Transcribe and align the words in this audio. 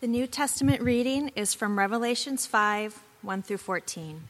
The 0.00 0.06
New 0.06 0.28
Testament 0.28 0.80
reading 0.80 1.32
is 1.34 1.54
from 1.54 1.76
Revelations 1.76 2.46
5 2.46 3.02
1 3.22 3.42
through 3.42 3.56
14. 3.56 4.28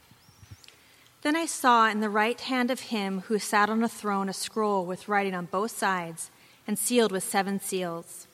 Then 1.21 1.35
I 1.35 1.45
saw 1.45 1.87
in 1.87 1.99
the 1.99 2.09
right 2.09 2.41
hand 2.41 2.71
of 2.71 2.79
him 2.79 3.21
who 3.27 3.37
sat 3.37 3.69
on 3.69 3.83
a 3.83 3.87
throne 3.87 4.29
a 4.29 4.33
scroll 4.33 4.83
with 4.83 5.07
writing 5.07 5.35
on 5.35 5.45
both 5.45 5.69
sides 5.69 6.31
and 6.65 6.79
sealed 6.79 7.11
with 7.11 7.23
seven 7.23 7.59
seals. 7.59 8.25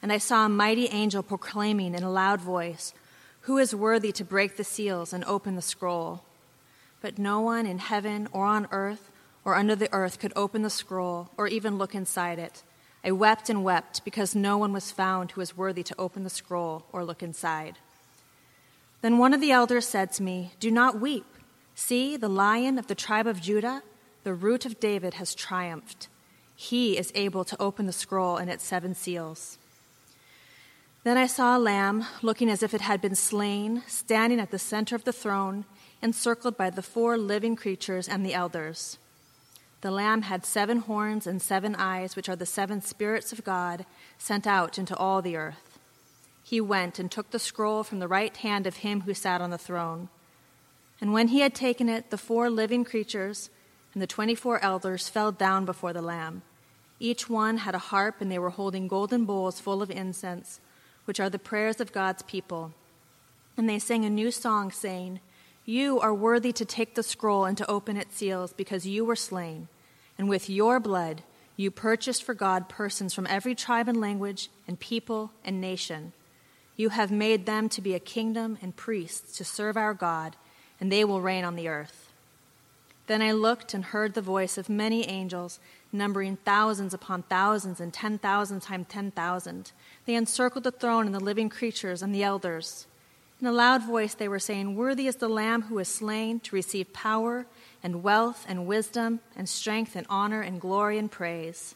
And 0.00 0.12
I 0.12 0.18
saw 0.18 0.46
a 0.46 0.48
mighty 0.48 0.86
angel 0.86 1.24
proclaiming 1.24 1.92
in 1.92 2.04
a 2.04 2.10
loud 2.10 2.40
voice, 2.40 2.94
Who 3.42 3.58
is 3.58 3.74
worthy 3.74 4.12
to 4.12 4.24
break 4.24 4.56
the 4.56 4.62
seals 4.62 5.12
and 5.12 5.24
open 5.24 5.56
the 5.56 5.62
scroll? 5.62 6.22
But 7.00 7.18
no 7.18 7.40
one 7.40 7.66
in 7.66 7.78
heaven 7.80 8.28
or 8.30 8.44
on 8.44 8.68
earth 8.70 9.10
or 9.44 9.56
under 9.56 9.74
the 9.74 9.92
earth 9.92 10.20
could 10.20 10.32
open 10.36 10.62
the 10.62 10.70
scroll 10.70 11.30
or 11.36 11.48
even 11.48 11.78
look 11.78 11.96
inside 11.96 12.38
it. 12.38 12.62
I 13.02 13.12
wept 13.12 13.48
and 13.48 13.64
wept 13.64 14.04
because 14.04 14.34
no 14.34 14.58
one 14.58 14.72
was 14.72 14.90
found 14.90 15.30
who 15.30 15.40
was 15.40 15.56
worthy 15.56 15.82
to 15.84 15.94
open 15.98 16.22
the 16.22 16.30
scroll 16.30 16.84
or 16.92 17.04
look 17.04 17.22
inside. 17.22 17.76
Then 19.00 19.18
one 19.18 19.32
of 19.32 19.40
the 19.40 19.52
elders 19.52 19.86
said 19.86 20.12
to 20.12 20.22
me, 20.22 20.52
Do 20.60 20.70
not 20.70 21.00
weep. 21.00 21.24
See, 21.74 22.16
the 22.16 22.28
lion 22.28 22.78
of 22.78 22.88
the 22.88 22.94
tribe 22.94 23.26
of 23.26 23.40
Judah, 23.40 23.82
the 24.24 24.34
root 24.34 24.66
of 24.66 24.78
David, 24.80 25.14
has 25.14 25.34
triumphed. 25.34 26.08
He 26.54 26.98
is 26.98 27.10
able 27.14 27.44
to 27.44 27.60
open 27.60 27.86
the 27.86 27.92
scroll 27.92 28.36
and 28.36 28.50
its 28.50 28.64
seven 28.64 28.94
seals. 28.94 29.56
Then 31.02 31.16
I 31.16 31.26
saw 31.26 31.56
a 31.56 31.58
lamb, 31.58 32.04
looking 32.20 32.50
as 32.50 32.62
if 32.62 32.74
it 32.74 32.82
had 32.82 33.00
been 33.00 33.14
slain, 33.14 33.82
standing 33.86 34.38
at 34.38 34.50
the 34.50 34.58
center 34.58 34.94
of 34.94 35.04
the 35.04 35.14
throne, 35.14 35.64
encircled 36.02 36.58
by 36.58 36.68
the 36.68 36.82
four 36.82 37.16
living 37.16 37.56
creatures 37.56 38.06
and 38.06 38.26
the 38.26 38.34
elders. 38.34 38.98
The 39.82 39.90
Lamb 39.90 40.22
had 40.22 40.44
seven 40.44 40.78
horns 40.80 41.26
and 41.26 41.40
seven 41.40 41.74
eyes, 41.74 42.14
which 42.14 42.28
are 42.28 42.36
the 42.36 42.46
seven 42.46 42.82
spirits 42.82 43.32
of 43.32 43.44
God 43.44 43.86
sent 44.18 44.46
out 44.46 44.78
into 44.78 44.96
all 44.96 45.22
the 45.22 45.36
earth. 45.36 45.78
He 46.42 46.60
went 46.60 46.98
and 46.98 47.10
took 47.10 47.30
the 47.30 47.38
scroll 47.38 47.82
from 47.82 47.98
the 47.98 48.08
right 48.08 48.36
hand 48.36 48.66
of 48.66 48.76
him 48.76 49.02
who 49.02 49.14
sat 49.14 49.40
on 49.40 49.50
the 49.50 49.58
throne. 49.58 50.08
And 51.00 51.12
when 51.12 51.28
he 51.28 51.40
had 51.40 51.54
taken 51.54 51.88
it, 51.88 52.10
the 52.10 52.18
four 52.18 52.50
living 52.50 52.84
creatures 52.84 53.48
and 53.94 54.02
the 54.02 54.06
twenty 54.06 54.34
four 54.34 54.62
elders 54.62 55.08
fell 55.08 55.32
down 55.32 55.64
before 55.64 55.92
the 55.92 56.02
Lamb. 56.02 56.42
Each 56.98 57.30
one 57.30 57.58
had 57.58 57.74
a 57.74 57.78
harp, 57.78 58.20
and 58.20 58.30
they 58.30 58.38
were 58.38 58.50
holding 58.50 58.86
golden 58.86 59.24
bowls 59.24 59.60
full 59.60 59.80
of 59.80 59.90
incense, 59.90 60.60
which 61.06 61.18
are 61.18 61.30
the 61.30 61.38
prayers 61.38 61.80
of 61.80 61.92
God's 61.92 62.22
people. 62.24 62.72
And 63.56 63.68
they 63.68 63.78
sang 63.78 64.04
a 64.04 64.10
new 64.10 64.30
song, 64.30 64.70
saying, 64.70 65.20
you 65.64 66.00
are 66.00 66.14
worthy 66.14 66.52
to 66.52 66.64
take 66.64 66.94
the 66.94 67.02
scroll 67.02 67.44
and 67.44 67.56
to 67.58 67.70
open 67.70 67.96
its 67.96 68.16
seals 68.16 68.52
because 68.52 68.86
you 68.86 69.04
were 69.04 69.16
slain, 69.16 69.68
and 70.18 70.28
with 70.28 70.50
your 70.50 70.80
blood 70.80 71.22
you 71.56 71.70
purchased 71.70 72.22
for 72.22 72.32
God 72.32 72.70
persons 72.70 73.12
from 73.12 73.26
every 73.26 73.54
tribe 73.54 73.86
and 73.86 74.00
language 74.00 74.48
and 74.66 74.80
people 74.80 75.30
and 75.44 75.60
nation. 75.60 76.12
You 76.74 76.88
have 76.88 77.10
made 77.10 77.44
them 77.44 77.68
to 77.68 77.82
be 77.82 77.94
a 77.94 78.00
kingdom 78.00 78.56
and 78.62 78.74
priests 78.74 79.36
to 79.36 79.44
serve 79.44 79.76
our 79.76 79.92
God, 79.92 80.36
and 80.80 80.90
they 80.90 81.04
will 81.04 81.20
reign 81.20 81.44
on 81.44 81.56
the 81.56 81.68
earth. 81.68 82.10
Then 83.06 83.20
I 83.20 83.32
looked 83.32 83.74
and 83.74 83.84
heard 83.84 84.14
the 84.14 84.22
voice 84.22 84.56
of 84.56 84.70
many 84.70 85.06
angels, 85.06 85.60
numbering 85.92 86.36
thousands 86.36 86.94
upon 86.94 87.24
thousands 87.24 87.80
and 87.80 87.92
ten 87.92 88.16
thousand 88.16 88.60
times 88.60 88.86
ten 88.88 89.10
thousand. 89.10 89.72
They 90.06 90.14
encircled 90.14 90.64
the 90.64 90.70
throne 90.70 91.04
and 91.04 91.14
the 91.14 91.20
living 91.20 91.50
creatures 91.50 92.00
and 92.00 92.14
the 92.14 92.22
elders. 92.22 92.86
In 93.40 93.46
a 93.46 93.52
loud 93.52 93.82
voice, 93.82 94.12
they 94.12 94.28
were 94.28 94.38
saying, 94.38 94.76
Worthy 94.76 95.06
is 95.06 95.16
the 95.16 95.28
Lamb 95.28 95.62
who 95.62 95.76
was 95.76 95.88
slain 95.88 96.40
to 96.40 96.54
receive 96.54 96.92
power 96.92 97.46
and 97.82 98.02
wealth 98.02 98.44
and 98.46 98.66
wisdom 98.66 99.20
and 99.34 99.48
strength 99.48 99.96
and 99.96 100.06
honor 100.10 100.42
and 100.42 100.60
glory 100.60 100.98
and 100.98 101.10
praise. 101.10 101.74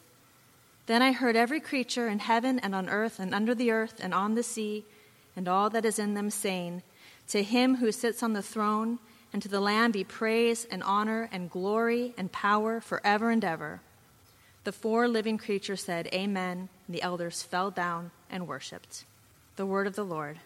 Then 0.85 1.01
I 1.01 1.11
heard 1.11 1.35
every 1.35 1.59
creature 1.59 2.07
in 2.07 2.19
heaven 2.19 2.59
and 2.59 2.75
on 2.75 2.87
earth 2.87 3.19
and 3.19 3.33
under 3.33 3.55
the 3.55 3.71
earth 3.71 3.95
and 3.99 4.13
on 4.13 4.35
the 4.35 4.43
sea 4.43 4.85
and 5.35 5.47
all 5.47 5.71
that 5.71 5.85
is 5.85 5.97
in 5.97 6.13
them 6.13 6.29
saying, 6.29 6.83
To 7.29 7.41
him 7.41 7.77
who 7.77 7.91
sits 7.91 8.21
on 8.21 8.33
the 8.33 8.43
throne 8.43 8.99
and 9.33 9.41
to 9.41 9.49
the 9.49 9.59
Lamb 9.59 9.91
be 9.91 10.03
praise 10.03 10.65
and 10.65 10.83
honor 10.83 11.27
and 11.31 11.49
glory 11.49 12.13
and 12.15 12.31
power 12.31 12.79
forever 12.79 13.31
and 13.31 13.43
ever. 13.43 13.81
The 14.65 14.71
four 14.71 15.07
living 15.07 15.39
creatures 15.39 15.83
said, 15.83 16.07
Amen, 16.13 16.69
and 16.85 16.95
the 16.95 17.01
elders 17.01 17.41
fell 17.41 17.71
down 17.71 18.11
and 18.29 18.47
worshiped. 18.47 19.05
The 19.55 19.65
word 19.65 19.87
of 19.87 19.95
the 19.95 20.05
Lord. 20.05 20.39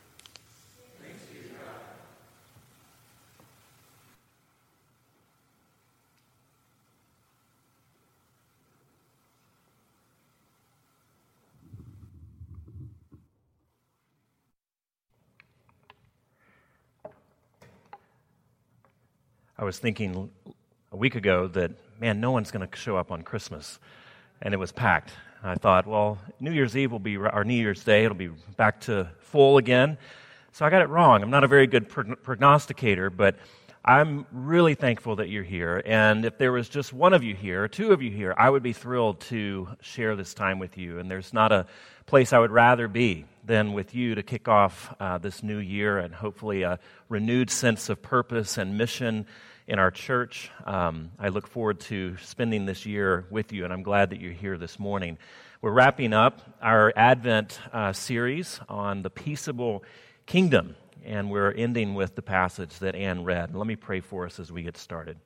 I 19.60 19.66
was 19.66 19.78
thinking 19.78 20.30
a 20.94 20.96
week 20.96 21.16
ago 21.16 21.48
that, 21.50 21.72
man, 22.00 22.22
no 22.22 22.32
one's 22.32 22.50
going 22.50 22.66
to 22.66 22.78
show 22.78 22.96
up 22.96 23.12
on 23.12 23.24
Christmas. 23.24 23.78
And 24.42 24.54
it 24.54 24.58
was 24.58 24.72
packed. 24.72 25.12
I 25.44 25.56
thought, 25.56 25.86
well, 25.86 26.18
New 26.40 26.54
Year's 26.54 26.78
Eve 26.78 26.94
will 26.94 27.00
be, 27.00 27.18
our 27.18 27.44
New 27.44 27.56
Year's 27.56 27.84
Day, 27.84 28.06
it'll 28.06 28.16
be 28.16 28.30
back 28.56 28.80
to 28.82 29.10
full 29.20 29.58
again. 29.58 29.98
So 30.54 30.66
I 30.66 30.70
got 30.70 30.82
it 30.82 30.88
wrong. 30.88 31.22
I'm 31.22 31.30
not 31.30 31.44
a 31.44 31.48
very 31.50 31.68
good 31.68 31.90
prognosticator, 31.90 33.10
but 33.10 33.36
I'm 33.84 34.26
really 34.34 34.76
thankful 34.76 35.16
that 35.18 35.30
you're 35.30 35.44
here. 35.44 35.82
And 35.86 36.26
if 36.26 36.38
there 36.38 36.52
was 36.52 36.68
just 36.68 36.92
one 36.92 37.14
of 37.14 37.24
you 37.24 37.34
here, 37.34 37.68
two 37.70 37.94
of 37.94 38.02
you 38.02 38.12
here, 38.12 38.36
I 38.38 38.50
would 38.50 38.62
be 38.62 38.74
thrilled 38.74 39.22
to 39.22 39.70
share 39.82 40.18
this 40.18 40.34
time 40.34 40.60
with 40.60 40.78
you. 40.78 41.00
And 41.00 41.10
there's 41.10 41.34
not 41.34 41.54
a 41.54 41.66
place 42.06 42.34
I 42.34 42.40
would 42.40 42.52
rather 42.52 42.90
be 42.90 43.26
than 43.46 43.72
with 43.72 43.96
you 43.96 44.16
to 44.16 44.24
kick 44.24 44.50
off 44.50 44.94
uh, 45.00 45.18
this 45.18 45.44
new 45.44 45.60
year 45.60 45.98
and 45.98 46.14
hopefully 46.14 46.64
a 46.64 46.80
renewed 47.08 47.50
sense 47.50 47.88
of 47.88 48.02
purpose 48.02 48.58
and 48.58 48.78
mission 48.78 49.26
in 49.66 49.80
our 49.80 49.92
church. 49.92 50.52
Um, 50.66 51.12
I 51.18 51.30
look 51.30 51.48
forward 51.48 51.80
to 51.82 52.18
spending 52.18 52.66
this 52.66 52.86
year 52.86 53.28
with 53.30 53.54
you, 53.54 53.64
and 53.64 53.72
I'm 53.72 53.84
glad 53.84 54.10
that 54.10 54.20
you're 54.20 54.34
here 54.34 54.58
this 54.58 54.78
morning. 54.78 55.18
We're 55.62 55.72
wrapping 55.72 56.12
up 56.12 56.42
our 56.62 56.92
Advent 56.96 57.60
uh, 57.72 57.94
series 57.94 58.60
on 58.68 59.04
the 59.04 59.10
peaceable 59.10 59.84
kingdom, 60.26 60.76
and 61.06 61.30
we're 61.30 61.52
ending 61.52 61.94
with 61.94 62.16
the 62.16 62.22
passage 62.22 62.78
that 62.80 62.96
Anne 62.96 63.24
read. 63.24 63.56
Let 63.56 63.68
me 63.68 63.76
pray 63.76 64.00
for 64.00 64.26
us 64.26 64.40
as 64.40 64.52
we 64.52 64.64
get 64.64 64.78
started. 64.78 65.18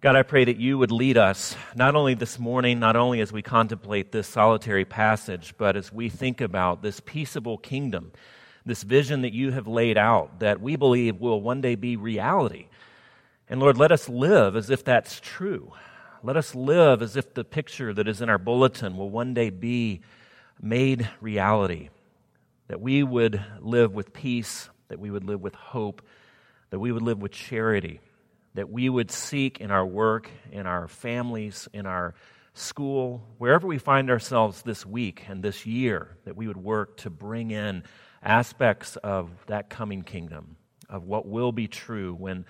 God, 0.00 0.16
I 0.16 0.22
pray 0.22 0.44
that 0.44 0.56
you 0.56 0.78
would 0.78 0.90
lead 0.90 1.18
us, 1.18 1.54
not 1.74 1.94
only 1.94 2.14
this 2.14 2.38
morning, 2.38 2.80
not 2.80 2.96
only 2.96 3.20
as 3.20 3.32
we 3.32 3.42
contemplate 3.42 4.12
this 4.12 4.26
solitary 4.26 4.84
passage, 4.84 5.54
but 5.58 5.76
as 5.76 5.92
we 5.92 6.08
think 6.08 6.40
about 6.40 6.82
this 6.82 7.00
peaceable 7.00 7.58
kingdom, 7.58 8.12
this 8.64 8.82
vision 8.82 9.22
that 9.22 9.32
you 9.32 9.50
have 9.52 9.66
laid 9.66 9.98
out 9.98 10.40
that 10.40 10.60
we 10.60 10.76
believe 10.76 11.20
will 11.20 11.40
one 11.40 11.60
day 11.60 11.74
be 11.74 11.96
reality 11.96 12.66
and 13.50 13.58
Lord, 13.58 13.76
let 13.76 13.90
us 13.90 14.08
live 14.08 14.54
as 14.54 14.70
if 14.70 14.84
that's 14.84 15.18
true. 15.18 15.72
Let 16.22 16.36
us 16.36 16.54
live 16.54 17.02
as 17.02 17.16
if 17.16 17.34
the 17.34 17.42
picture 17.42 17.92
that 17.92 18.06
is 18.06 18.22
in 18.22 18.30
our 18.30 18.38
bulletin 18.38 18.96
will 18.96 19.10
one 19.10 19.34
day 19.34 19.50
be 19.50 20.02
made 20.62 21.10
reality. 21.20 21.88
That 22.70 22.80
we 22.80 23.02
would 23.02 23.42
live 23.58 23.96
with 23.96 24.12
peace, 24.12 24.70
that 24.86 25.00
we 25.00 25.10
would 25.10 25.24
live 25.24 25.40
with 25.40 25.56
hope, 25.56 26.02
that 26.70 26.78
we 26.78 26.92
would 26.92 27.02
live 27.02 27.20
with 27.20 27.32
charity, 27.32 27.98
that 28.54 28.70
we 28.70 28.88
would 28.88 29.10
seek 29.10 29.60
in 29.60 29.72
our 29.72 29.84
work, 29.84 30.30
in 30.52 30.68
our 30.68 30.86
families, 30.86 31.68
in 31.72 31.84
our 31.84 32.14
school, 32.54 33.26
wherever 33.38 33.66
we 33.66 33.78
find 33.78 34.08
ourselves 34.08 34.62
this 34.62 34.86
week 34.86 35.24
and 35.26 35.42
this 35.42 35.66
year, 35.66 36.16
that 36.24 36.36
we 36.36 36.46
would 36.46 36.56
work 36.56 36.96
to 36.98 37.10
bring 37.10 37.50
in 37.50 37.82
aspects 38.22 38.94
of 38.94 39.30
that 39.48 39.68
coming 39.68 40.02
kingdom, 40.02 40.54
of 40.88 41.02
what 41.02 41.26
will 41.26 41.50
be 41.50 41.66
true 41.66 42.14
when 42.14 42.44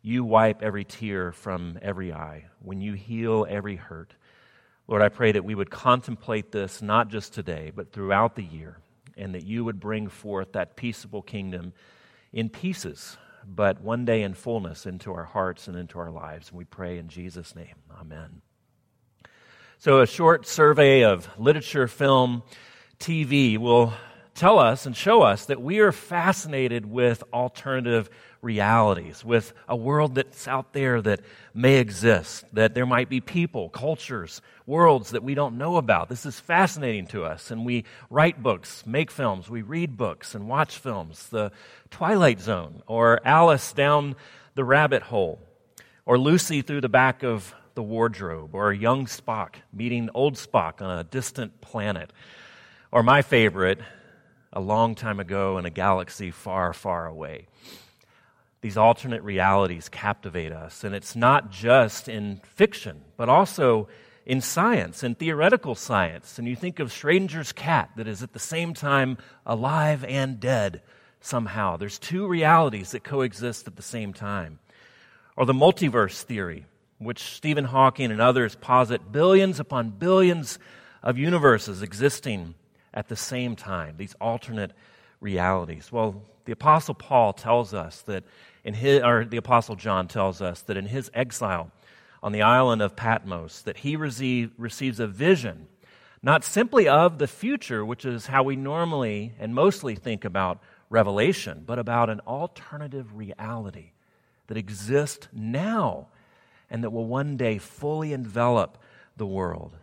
you 0.00 0.24
wipe 0.24 0.62
every 0.62 0.86
tear 0.86 1.32
from 1.32 1.78
every 1.82 2.14
eye, 2.14 2.46
when 2.60 2.80
you 2.80 2.94
heal 2.94 3.46
every 3.46 3.76
hurt. 3.76 4.14
Lord, 4.88 5.02
I 5.02 5.10
pray 5.10 5.32
that 5.32 5.44
we 5.44 5.54
would 5.54 5.70
contemplate 5.70 6.50
this 6.50 6.80
not 6.80 7.08
just 7.08 7.34
today, 7.34 7.72
but 7.76 7.92
throughout 7.92 8.36
the 8.36 8.42
year, 8.42 8.78
and 9.16 9.34
that 9.34 9.44
you 9.44 9.64
would 9.64 9.80
bring 9.80 10.08
forth 10.08 10.52
that 10.52 10.76
peaceable 10.76 11.22
kingdom 11.22 11.72
in 12.32 12.48
pieces, 12.48 13.16
but 13.46 13.80
one 13.80 14.04
day 14.04 14.22
in 14.22 14.34
fullness 14.34 14.86
into 14.86 15.12
our 15.12 15.24
hearts 15.24 15.68
and 15.68 15.76
into 15.76 15.98
our 15.98 16.10
lives. 16.10 16.48
And 16.48 16.58
we 16.58 16.64
pray 16.64 16.98
in 16.98 17.08
Jesus' 17.08 17.54
name. 17.54 17.76
Amen. 18.00 18.42
So, 19.78 20.00
a 20.00 20.06
short 20.06 20.46
survey 20.46 21.04
of 21.04 21.28
literature, 21.38 21.86
film, 21.86 22.42
TV 22.98 23.58
will 23.58 23.92
tell 24.34 24.58
us 24.58 24.86
and 24.86 24.96
show 24.96 25.22
us 25.22 25.46
that 25.46 25.60
we 25.60 25.80
are 25.80 25.92
fascinated 25.92 26.86
with 26.86 27.22
alternative 27.32 28.08
realities, 28.46 29.24
with 29.24 29.52
a 29.68 29.74
world 29.74 30.14
that's 30.14 30.46
out 30.46 30.72
there 30.72 31.02
that 31.02 31.20
may 31.52 31.78
exist, 31.78 32.44
that 32.52 32.74
there 32.74 32.86
might 32.86 33.08
be 33.08 33.20
people, 33.20 33.68
cultures, 33.68 34.40
worlds 34.66 35.10
that 35.10 35.24
we 35.24 35.34
don't 35.34 35.58
know 35.58 35.76
about. 35.76 36.08
This 36.08 36.24
is 36.24 36.38
fascinating 36.38 37.08
to 37.08 37.24
us. 37.24 37.50
And 37.50 37.66
we 37.66 37.84
write 38.08 38.42
books, 38.42 38.86
make 38.86 39.10
films, 39.10 39.50
we 39.50 39.62
read 39.62 39.96
books 39.96 40.34
and 40.34 40.48
watch 40.48 40.78
films. 40.78 41.28
The 41.28 41.50
Twilight 41.90 42.40
Zone, 42.40 42.82
or 42.86 43.20
Alice 43.26 43.72
down 43.72 44.14
the 44.54 44.64
rabbit 44.64 45.02
hole, 45.02 45.40
or 46.06 46.16
Lucy 46.16 46.62
through 46.62 46.82
the 46.82 46.88
back 46.88 47.24
of 47.24 47.52
the 47.74 47.82
wardrobe, 47.82 48.54
or 48.54 48.72
young 48.72 49.06
Spock 49.06 49.56
meeting 49.72 50.08
old 50.14 50.36
Spock 50.36 50.80
on 50.80 50.98
a 50.98 51.04
distant 51.04 51.60
planet, 51.60 52.12
or 52.92 53.02
my 53.02 53.22
favorite, 53.22 53.80
a 54.52 54.60
long 54.60 54.94
time 54.94 55.20
ago 55.20 55.58
in 55.58 55.66
a 55.66 55.70
galaxy 55.70 56.30
far, 56.30 56.72
far 56.72 57.06
away. 57.06 57.48
These 58.66 58.76
alternate 58.76 59.22
realities 59.22 59.88
captivate 59.88 60.50
us, 60.50 60.82
and 60.82 60.92
it's 60.92 61.14
not 61.14 61.52
just 61.52 62.08
in 62.08 62.40
fiction, 62.42 63.02
but 63.16 63.28
also 63.28 63.86
in 64.24 64.40
science, 64.40 65.04
in 65.04 65.14
theoretical 65.14 65.76
science. 65.76 66.36
And 66.36 66.48
you 66.48 66.56
think 66.56 66.80
of 66.80 66.88
Schrodinger's 66.88 67.52
cat 67.52 67.90
that 67.94 68.08
is 68.08 68.24
at 68.24 68.32
the 68.32 68.40
same 68.40 68.74
time 68.74 69.18
alive 69.46 70.02
and 70.02 70.40
dead 70.40 70.82
somehow. 71.20 71.76
There's 71.76 72.00
two 72.00 72.26
realities 72.26 72.90
that 72.90 73.04
coexist 73.04 73.68
at 73.68 73.76
the 73.76 73.82
same 73.82 74.12
time. 74.12 74.58
Or 75.36 75.46
the 75.46 75.52
multiverse 75.52 76.22
theory, 76.22 76.66
which 76.98 77.22
Stephen 77.22 77.66
Hawking 77.66 78.10
and 78.10 78.20
others 78.20 78.56
posit 78.56 79.12
billions 79.12 79.60
upon 79.60 79.90
billions 79.90 80.58
of 81.04 81.18
universes 81.18 81.82
existing 81.82 82.56
at 82.92 83.06
the 83.06 83.14
same 83.14 83.54
time, 83.54 83.94
these 83.96 84.16
alternate 84.20 84.72
realities. 85.20 85.92
Well, 85.92 86.24
the 86.46 86.52
Apostle 86.52 86.94
Paul 86.94 87.32
tells 87.32 87.74
us 87.74 88.02
that 88.02 88.24
in 88.66 88.74
his, 88.74 89.00
or 89.00 89.24
the 89.24 89.36
Apostle 89.36 89.76
John 89.76 90.08
tells 90.08 90.42
us 90.42 90.60
that 90.62 90.76
in 90.76 90.86
his 90.86 91.08
exile 91.14 91.70
on 92.20 92.32
the 92.32 92.42
island 92.42 92.82
of 92.82 92.96
Patmos, 92.96 93.62
that 93.62 93.78
he 93.78 93.94
receive, 93.94 94.50
receives 94.58 94.98
a 94.98 95.06
vision, 95.06 95.68
not 96.20 96.42
simply 96.42 96.88
of 96.88 97.18
the 97.18 97.28
future, 97.28 97.84
which 97.84 98.04
is 98.04 98.26
how 98.26 98.42
we 98.42 98.56
normally 98.56 99.32
and 99.38 99.54
mostly 99.54 99.94
think 99.94 100.24
about 100.24 100.60
revelation, 100.90 101.62
but 101.64 101.78
about 101.78 102.10
an 102.10 102.18
alternative 102.26 103.16
reality 103.16 103.92
that 104.48 104.56
exists 104.56 105.28
now 105.32 106.08
and 106.68 106.82
that 106.82 106.90
will 106.90 107.06
one 107.06 107.36
day 107.36 107.58
fully 107.58 108.12
envelop 108.12 108.78
the 109.16 109.26
world. 109.26 109.76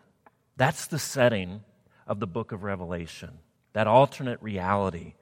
That's 0.57 0.87
the 0.87 0.99
setting 0.99 1.61
of 2.05 2.19
the 2.19 2.27
book 2.27 2.51
of 2.51 2.63
Revelation, 2.63 3.39
that 3.71 3.87
alternate 3.87 4.41
reality. 4.41 5.13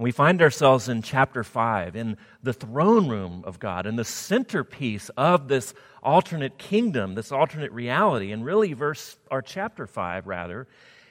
And 0.00 0.04
we 0.04 0.12
find 0.12 0.40
ourselves 0.40 0.88
in 0.88 1.02
chapter 1.02 1.44
5, 1.44 1.94
in 1.94 2.16
the 2.42 2.54
throne 2.54 3.10
room 3.10 3.44
of 3.46 3.58
God, 3.58 3.84
in 3.84 3.96
the 3.96 4.04
centerpiece 4.06 5.10
of 5.10 5.48
this 5.48 5.74
alternate 6.02 6.56
kingdom, 6.56 7.16
this 7.16 7.30
alternate 7.30 7.70
reality. 7.70 8.32
And 8.32 8.42
really, 8.42 8.72
verse, 8.72 9.18
or 9.30 9.42
chapter 9.42 9.86
5, 9.86 10.26
rather, 10.26 10.66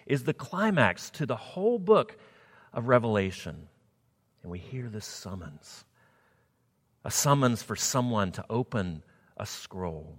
is 0.07 0.23
the 0.23 0.33
climax 0.33 1.11
to 1.11 1.27
the 1.27 1.35
whole 1.35 1.77
book 1.77 2.17
of 2.73 2.87
Revelation. 2.87 3.67
And 4.41 4.51
we 4.51 4.57
hear 4.57 4.89
this 4.89 5.05
summons 5.05 5.85
a 7.05 7.11
summons 7.11 7.61
for 7.61 7.75
someone 7.75 8.31
to 8.31 8.45
open 8.49 9.03
a 9.37 9.45
scroll. 9.45 10.17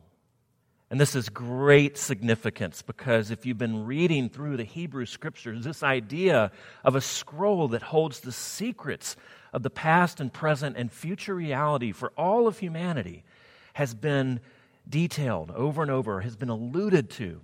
And 0.90 1.00
this 1.00 1.14
is 1.14 1.28
great 1.28 1.96
significance 1.96 2.82
because 2.82 3.31
if 3.31 3.46
you've 3.46 3.58
been 3.58 3.87
reading 3.87 4.28
through 4.28 4.56
the 4.56 4.64
Hebrew 4.64 5.06
scriptures, 5.06 5.64
this 5.64 5.84
idea 5.84 6.50
of 6.84 6.96
a 6.96 7.00
scroll 7.00 7.69
that 7.69 7.82
holds 7.82 8.20
the 8.20 8.32
secrets 8.32 9.14
of 9.52 9.62
the 9.62 9.70
past 9.70 10.20
and 10.20 10.32
present 10.32 10.76
and 10.76 10.90
future 10.90 11.34
reality 11.34 11.92
for 11.92 12.12
all 12.16 12.48
of 12.48 12.58
humanity 12.58 13.22
has 13.75 13.94
been 13.94 14.40
detailed 14.88 15.52
over 15.52 15.81
and 15.82 15.92
over, 15.92 16.22
has 16.22 16.34
been 16.34 16.48
alluded 16.48 17.08
to. 17.10 17.40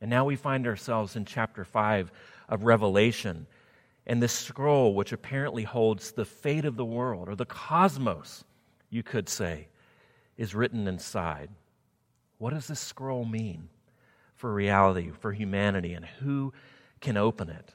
And 0.00 0.08
now 0.08 0.24
we 0.24 0.36
find 0.36 0.66
ourselves 0.66 1.16
in 1.16 1.26
chapter 1.26 1.64
5 1.64 2.10
of 2.48 2.64
Revelation. 2.64 3.46
And 4.06 4.22
this 4.22 4.32
scroll, 4.32 4.94
which 4.94 5.12
apparently 5.12 5.64
holds 5.64 6.12
the 6.12 6.24
fate 6.24 6.64
of 6.64 6.76
the 6.76 6.84
world, 6.84 7.28
or 7.28 7.34
the 7.34 7.44
cosmos, 7.44 8.44
you 8.88 9.02
could 9.02 9.28
say, 9.28 9.68
is 10.38 10.54
written 10.54 10.88
inside. 10.88 11.50
What 12.38 12.52
does 12.52 12.66
this 12.66 12.80
scroll 12.80 13.24
mean 13.24 13.68
for 14.34 14.52
reality, 14.52 15.10
for 15.20 15.32
humanity, 15.32 15.94
and 15.94 16.04
who 16.04 16.52
can 17.00 17.16
open 17.16 17.48
it? 17.48 17.74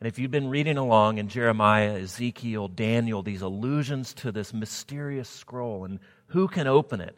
And 0.00 0.08
if 0.08 0.18
you've 0.18 0.30
been 0.30 0.50
reading 0.50 0.76
along 0.76 1.18
in 1.18 1.28
Jeremiah, 1.28 1.98
Ezekiel, 1.98 2.68
Daniel, 2.68 3.22
these 3.22 3.42
allusions 3.42 4.12
to 4.14 4.32
this 4.32 4.52
mysterious 4.52 5.28
scroll 5.28 5.84
and 5.84 5.98
who 6.28 6.48
can 6.48 6.66
open 6.66 7.00
it, 7.00 7.16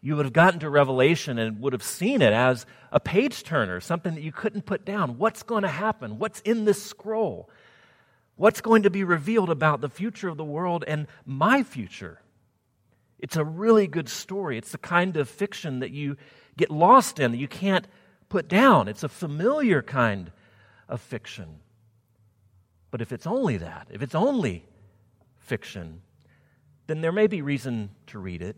you 0.00 0.16
would 0.16 0.24
have 0.24 0.32
gotten 0.32 0.60
to 0.60 0.70
Revelation 0.70 1.38
and 1.38 1.60
would 1.60 1.72
have 1.72 1.82
seen 1.82 2.22
it 2.22 2.32
as 2.32 2.66
a 2.90 3.00
page 3.00 3.42
turner, 3.42 3.80
something 3.80 4.14
that 4.14 4.22
you 4.22 4.32
couldn't 4.32 4.64
put 4.64 4.84
down. 4.84 5.18
What's 5.18 5.42
going 5.42 5.62
to 5.62 5.68
happen? 5.68 6.18
What's 6.18 6.40
in 6.40 6.64
this 6.64 6.82
scroll? 6.82 7.50
What's 8.36 8.60
going 8.60 8.84
to 8.84 8.90
be 8.90 9.04
revealed 9.04 9.50
about 9.50 9.80
the 9.80 9.90
future 9.90 10.28
of 10.28 10.38
the 10.38 10.44
world 10.44 10.84
and 10.86 11.06
my 11.26 11.62
future? 11.62 12.22
It's 13.20 13.36
a 13.36 13.44
really 13.44 13.86
good 13.86 14.08
story. 14.08 14.56
It's 14.56 14.72
the 14.72 14.78
kind 14.78 15.16
of 15.16 15.28
fiction 15.28 15.80
that 15.80 15.90
you 15.90 16.16
get 16.56 16.70
lost 16.70 17.20
in, 17.20 17.32
that 17.32 17.36
you 17.36 17.48
can't 17.48 17.86
put 18.28 18.48
down. 18.48 18.88
It's 18.88 19.02
a 19.02 19.08
familiar 19.08 19.82
kind 19.82 20.32
of 20.88 21.00
fiction. 21.00 21.60
But 22.90 23.02
if 23.02 23.12
it's 23.12 23.26
only 23.26 23.58
that, 23.58 23.88
if 23.90 24.02
it's 24.02 24.14
only 24.14 24.64
fiction, 25.38 26.00
then 26.86 27.02
there 27.02 27.12
may 27.12 27.26
be 27.26 27.42
reason 27.42 27.90
to 28.08 28.18
read 28.18 28.42
it, 28.42 28.56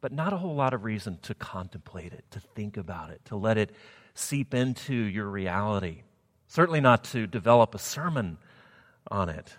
but 0.00 0.12
not 0.12 0.32
a 0.32 0.36
whole 0.36 0.54
lot 0.54 0.74
of 0.74 0.84
reason 0.84 1.18
to 1.22 1.34
contemplate 1.34 2.12
it, 2.12 2.24
to 2.30 2.40
think 2.40 2.76
about 2.76 3.10
it, 3.10 3.24
to 3.24 3.36
let 3.36 3.56
it 3.56 3.72
seep 4.14 4.52
into 4.54 4.94
your 4.94 5.28
reality. 5.28 6.02
Certainly 6.46 6.82
not 6.82 7.04
to 7.04 7.26
develop 7.26 7.74
a 7.74 7.78
sermon 7.78 8.38
on 9.10 9.28
it. 9.28 9.56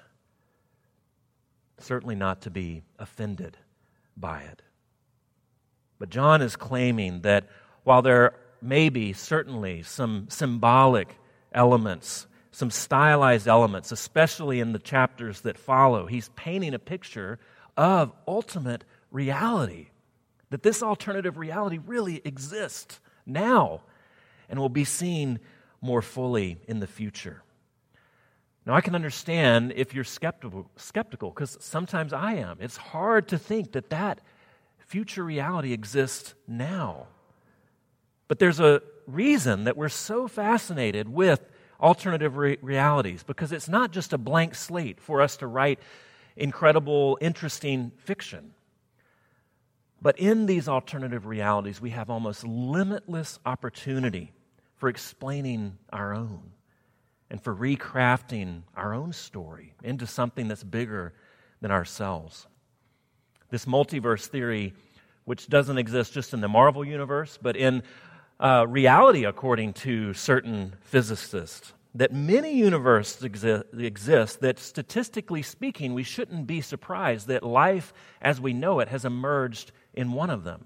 Certainly 1.80 2.16
not 2.16 2.42
to 2.42 2.52
be 2.52 2.84
offended 3.00 3.58
by 4.19 4.42
it. 4.42 4.62
But 5.98 6.10
John 6.10 6.42
is 6.42 6.56
claiming 6.56 7.21
that 7.21 7.48
while 7.83 8.01
there 8.01 8.33
may 8.62 8.89
be 8.89 9.13
certainly 9.13 9.83
some 9.83 10.27
symbolic 10.30 11.18
elements, 11.51 12.27
some 12.51 12.71
stylized 12.71 13.48
elements, 13.48 13.92
especially 13.92 14.60
in 14.60 14.74
the 14.74 14.80
chapters 14.80 15.42
that 15.42 15.57
follow, 15.57 16.06
he's 16.06 16.30
painting 16.30 16.74
a 16.74 16.80
picture 16.80 17.39
of 17.77 18.12
ultimate 18.27 18.83
reality. 19.12 19.88
That 20.50 20.63
this 20.63 20.81
alternative 20.81 21.38
reality 21.38 21.80
really 21.86 22.22
exists 22.25 23.00
now 23.25 23.81
and 24.50 24.60
will 24.60 24.69
be 24.69 24.83
seen 24.83 25.39
more 25.80 26.01
fully 26.01 26.57
in 26.68 26.80
the 26.80 26.88
future. 26.88 27.44
Now, 28.69 28.75
I 28.75 28.81
can 28.81 28.94
understand 28.94 29.74
if 29.75 29.95
you're 29.95 30.04
skeptical, 30.04 30.69
skeptical, 30.75 31.31
because 31.31 31.57
sometimes 31.60 32.13
I 32.13 32.33
am. 32.33 32.60
It's 32.62 32.77
hard 32.77 33.30
to 33.30 33.39
think 33.39 33.71
that 33.71 33.89
that 33.89 34.21
future 34.77 35.24
reality 35.24 35.74
exists 35.74 36.36
now. 36.48 37.07
But 38.27 38.38
there's 38.38 38.60
a 38.60 38.83
reason 39.07 39.63
that 39.63 39.75
we're 39.75 39.89
so 39.89 40.27
fascinated 40.27 41.10
with 41.10 41.50
alternative 41.81 42.38
re- 42.38 42.60
realities, 42.62 43.24
because 43.24 43.51
it's 43.51 43.67
not 43.67 43.91
just 43.91 44.13
a 44.13 44.20
blank 44.20 44.53
slate 44.53 45.01
for 45.01 45.20
us 45.20 45.38
to 45.38 45.48
write 45.48 45.79
incredible, 46.38 47.17
interesting 47.22 47.91
fiction. 47.98 48.53
But 50.00 50.20
in 50.20 50.46
these 50.46 50.67
alternative 50.67 51.25
realities, 51.25 51.82
we 51.82 51.89
have 51.89 52.12
almost 52.12 52.46
limitless 52.46 53.39
opportunity 53.48 54.32
for 54.75 54.89
explaining 54.89 55.79
our 55.91 56.13
own 56.13 56.51
and 57.29 57.41
for 57.41 57.55
recrafting 57.55 58.63
our 58.75 58.93
own 58.93 59.13
story 59.13 59.74
into 59.83 60.07
something 60.07 60.48
that's 60.48 60.63
bigger 60.63 61.13
than 61.62 61.71
ourselves. 61.71 62.48
This 63.50 63.65
multiverse 63.65 64.27
theory, 64.27 64.74
which 65.25 65.48
doesn't 65.48 65.77
exist 65.77 66.13
just 66.13 66.33
in 66.33 66.41
the 66.41 66.48
Marvel 66.48 66.86
universe, 66.86 67.38
but 67.41 67.55
in 67.55 67.83
uh, 68.39 68.65
reality, 68.67 69.25
according 69.25 69.74
to 69.74 70.13
certain 70.13 70.75
physicists, 70.81 71.74
that 71.95 72.13
many 72.13 72.53
universes 72.53 73.24
exi- 73.24 73.83
exist 73.83 74.41
that 74.41 74.59
statistically 74.59 75.41
speaking, 75.41 75.93
we 75.93 76.03
shouldn't 76.03 76.48
be 76.48 76.62
surprised 76.62 77.27
that 77.27 77.43
life 77.43 77.93
as 78.21 78.39
we 78.39 78.53
know 78.53 78.79
it 78.79 78.88
has 78.88 79.05
emerged 79.05 79.71
in 79.93 80.13
one 80.13 80.29
of 80.29 80.43
them. 80.43 80.65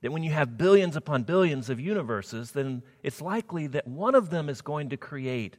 That 0.00 0.12
when 0.12 0.22
you 0.22 0.32
have 0.32 0.58
billions 0.58 0.96
upon 0.96 1.22
billions 1.22 1.70
of 1.70 1.80
universes, 1.80 2.52
then 2.52 2.82
it's 3.02 3.20
likely 3.20 3.66
that 3.68 3.86
one 3.86 4.14
of 4.14 4.30
them 4.30 4.48
is 4.48 4.60
going 4.60 4.90
to 4.90 4.96
create 4.96 5.56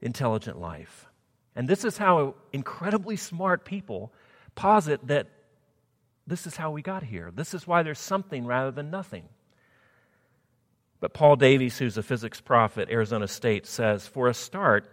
intelligent 0.00 0.60
life. 0.60 1.06
And 1.56 1.68
this 1.68 1.84
is 1.84 1.98
how 1.98 2.34
incredibly 2.52 3.16
smart 3.16 3.64
people 3.64 4.12
posit 4.54 5.06
that 5.08 5.26
this 6.26 6.46
is 6.46 6.56
how 6.56 6.70
we 6.70 6.82
got 6.82 7.02
here. 7.02 7.32
This 7.34 7.54
is 7.54 7.66
why 7.66 7.82
there's 7.82 7.98
something 7.98 8.46
rather 8.46 8.70
than 8.70 8.90
nothing. 8.90 9.24
But 11.00 11.14
Paul 11.14 11.36
Davies, 11.36 11.78
who's 11.78 11.96
a 11.96 12.02
physics 12.02 12.40
prof 12.40 12.76
at 12.76 12.90
Arizona 12.90 13.28
State, 13.28 13.66
says 13.66 14.06
for 14.06 14.28
a 14.28 14.34
start, 14.34 14.90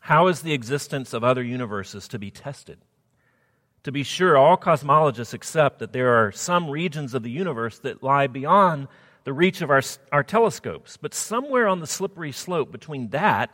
how 0.00 0.28
is 0.28 0.42
the 0.42 0.52
existence 0.52 1.12
of 1.12 1.24
other 1.24 1.42
universes 1.42 2.06
to 2.08 2.18
be 2.18 2.30
tested? 2.30 2.78
To 3.82 3.92
be 3.92 4.02
sure, 4.02 4.36
all 4.36 4.56
cosmologists 4.56 5.34
accept 5.34 5.78
that 5.78 5.92
there 5.92 6.14
are 6.14 6.32
some 6.32 6.70
regions 6.70 7.14
of 7.14 7.22
the 7.22 7.30
universe 7.30 7.78
that 7.80 8.02
lie 8.02 8.26
beyond 8.26 8.88
the 9.24 9.32
reach 9.32 9.62
of 9.62 9.70
our, 9.70 9.82
our 10.12 10.22
telescopes. 10.22 10.96
But 10.96 11.14
somewhere 11.14 11.66
on 11.66 11.80
the 11.80 11.86
slippery 11.86 12.32
slope 12.32 12.70
between 12.70 13.08
that 13.08 13.50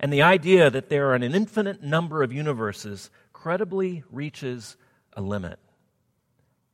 and 0.00 0.12
the 0.12 0.22
idea 0.22 0.70
that 0.70 0.88
there 0.88 1.10
are 1.10 1.14
an 1.14 1.22
infinite 1.22 1.82
number 1.82 2.22
of 2.22 2.32
universes 2.32 3.10
credibly 3.32 4.02
reaches 4.10 4.76
a 5.14 5.22
limit. 5.22 5.58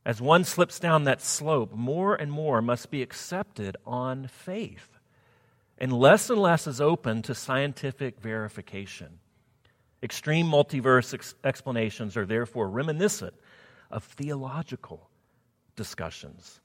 As 0.05 0.19
one 0.19 0.43
slips 0.43 0.79
down 0.79 1.03
that 1.03 1.21
slope, 1.21 1.73
more 1.73 2.15
and 2.15 2.31
more 2.31 2.61
must 2.61 2.89
be 2.89 3.01
accepted 3.03 3.77
on 3.85 4.27
faith, 4.27 4.97
and 5.77 5.93
less 5.93 6.29
and 6.29 6.39
less 6.39 6.65
is 6.65 6.81
open 6.81 7.21
to 7.23 7.35
scientific 7.35 8.19
verification. 8.19 9.19
Extreme 10.01 10.47
multiverse 10.47 11.13
ex- 11.13 11.35
explanations 11.43 12.17
are 12.17 12.25
therefore 12.25 12.67
reminiscent 12.69 13.35
of 13.91 14.03
theological 14.03 15.09
discussions. 15.75 16.59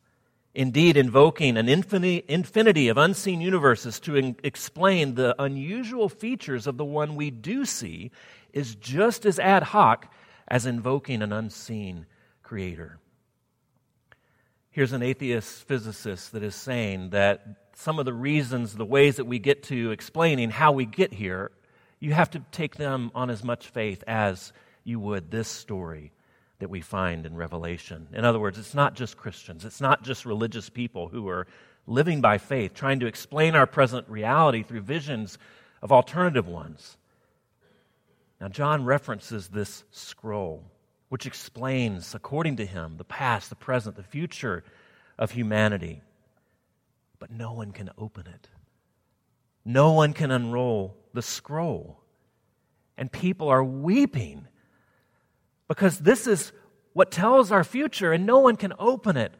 Indeed, 0.56 0.96
invoking 0.96 1.58
an 1.58 1.68
infinity 1.68 2.88
of 2.88 2.96
unseen 2.96 3.42
universes 3.42 4.00
to 4.00 4.16
in- 4.16 4.36
explain 4.42 5.14
the 5.14 5.36
unusual 5.38 6.08
features 6.08 6.66
of 6.66 6.78
the 6.78 6.84
one 6.84 7.14
we 7.14 7.30
do 7.30 7.66
see 7.66 8.10
is 8.54 8.75
just 8.75 9.26
as 9.26 9.38
ad 9.38 9.62
hoc 9.62 10.10
as 10.48 10.64
invoking 10.64 11.20
an 11.20 11.30
unseen 11.30 12.06
creator. 12.42 12.98
Here's 14.70 14.94
an 14.94 15.02
atheist 15.02 15.68
physicist 15.68 16.32
that 16.32 16.42
is 16.42 16.54
saying 16.54 17.10
that 17.10 17.68
some 17.75 17.98
of 17.98 18.06
the 18.06 18.14
reasons, 18.14 18.72
the 18.72 18.86
ways 18.86 19.16
that 19.16 19.26
we 19.26 19.38
get 19.38 19.64
to 19.64 19.90
explaining 19.90 20.48
how 20.48 20.72
we 20.72 20.86
get 20.86 21.12
here, 21.12 21.50
you 22.00 22.14
have 22.14 22.30
to 22.30 22.40
take 22.50 22.76
them 22.76 23.10
on 23.14 23.28
as 23.28 23.44
much 23.44 23.68
faith 23.68 24.02
as 24.06 24.54
you 24.84 25.00
would 25.00 25.30
this 25.30 25.48
story 25.48 26.12
that 26.58 26.70
we 26.70 26.80
find 26.80 27.26
in 27.26 27.36
Revelation. 27.36 28.08
In 28.12 28.25
other 28.25 28.38
words, 28.38 28.58
it's 28.58 28.75
not 28.75 28.94
just 28.94 29.16
Christians, 29.16 29.64
it's 29.64 29.80
not 29.80 30.02
just 30.02 30.25
religious 30.25 30.68
people 30.68 31.08
who 31.08 31.28
are 31.28 31.46
living 31.86 32.20
by 32.20 32.38
faith, 32.38 32.75
trying 32.75 33.00
to 33.00 33.06
explain 33.06 33.54
our 33.54 33.66
present 33.66 34.08
reality 34.08 34.62
through 34.62 34.80
visions 34.80 35.38
of 35.82 35.92
alternative 35.92 36.48
ones. 36.48 36.96
Now, 38.40 38.48
John 38.48 38.84
references 38.84 39.48
this 39.48 39.84
scroll, 39.90 40.64
which 41.08 41.26
explains, 41.26 42.14
according 42.14 42.56
to 42.56 42.66
him, 42.66 42.96
the 42.96 43.04
past, 43.04 43.48
the 43.48 43.56
present, 43.56 43.96
the 43.96 44.02
future 44.02 44.64
of 45.18 45.30
humanity. 45.30 46.02
But 47.18 47.30
no 47.30 47.52
one 47.52 47.72
can 47.72 47.90
open 47.96 48.26
it. 48.26 48.48
No 49.64 49.92
one 49.92 50.12
can 50.12 50.30
unroll 50.30 50.96
the 51.14 51.22
scroll. 51.22 51.98
And 52.98 53.10
people 53.10 53.48
are 53.48 53.64
weeping 53.64 54.48
because 55.68 55.99
this 55.99 56.26
is 56.26 56.52
what 56.92 57.11
tells 57.11 57.52
our 57.52 57.64
future, 57.64 58.12
and 58.12 58.25
no 58.25 58.38
one 58.38 58.56
can 58.56 58.73
open 58.78 59.16
it. 59.16 59.32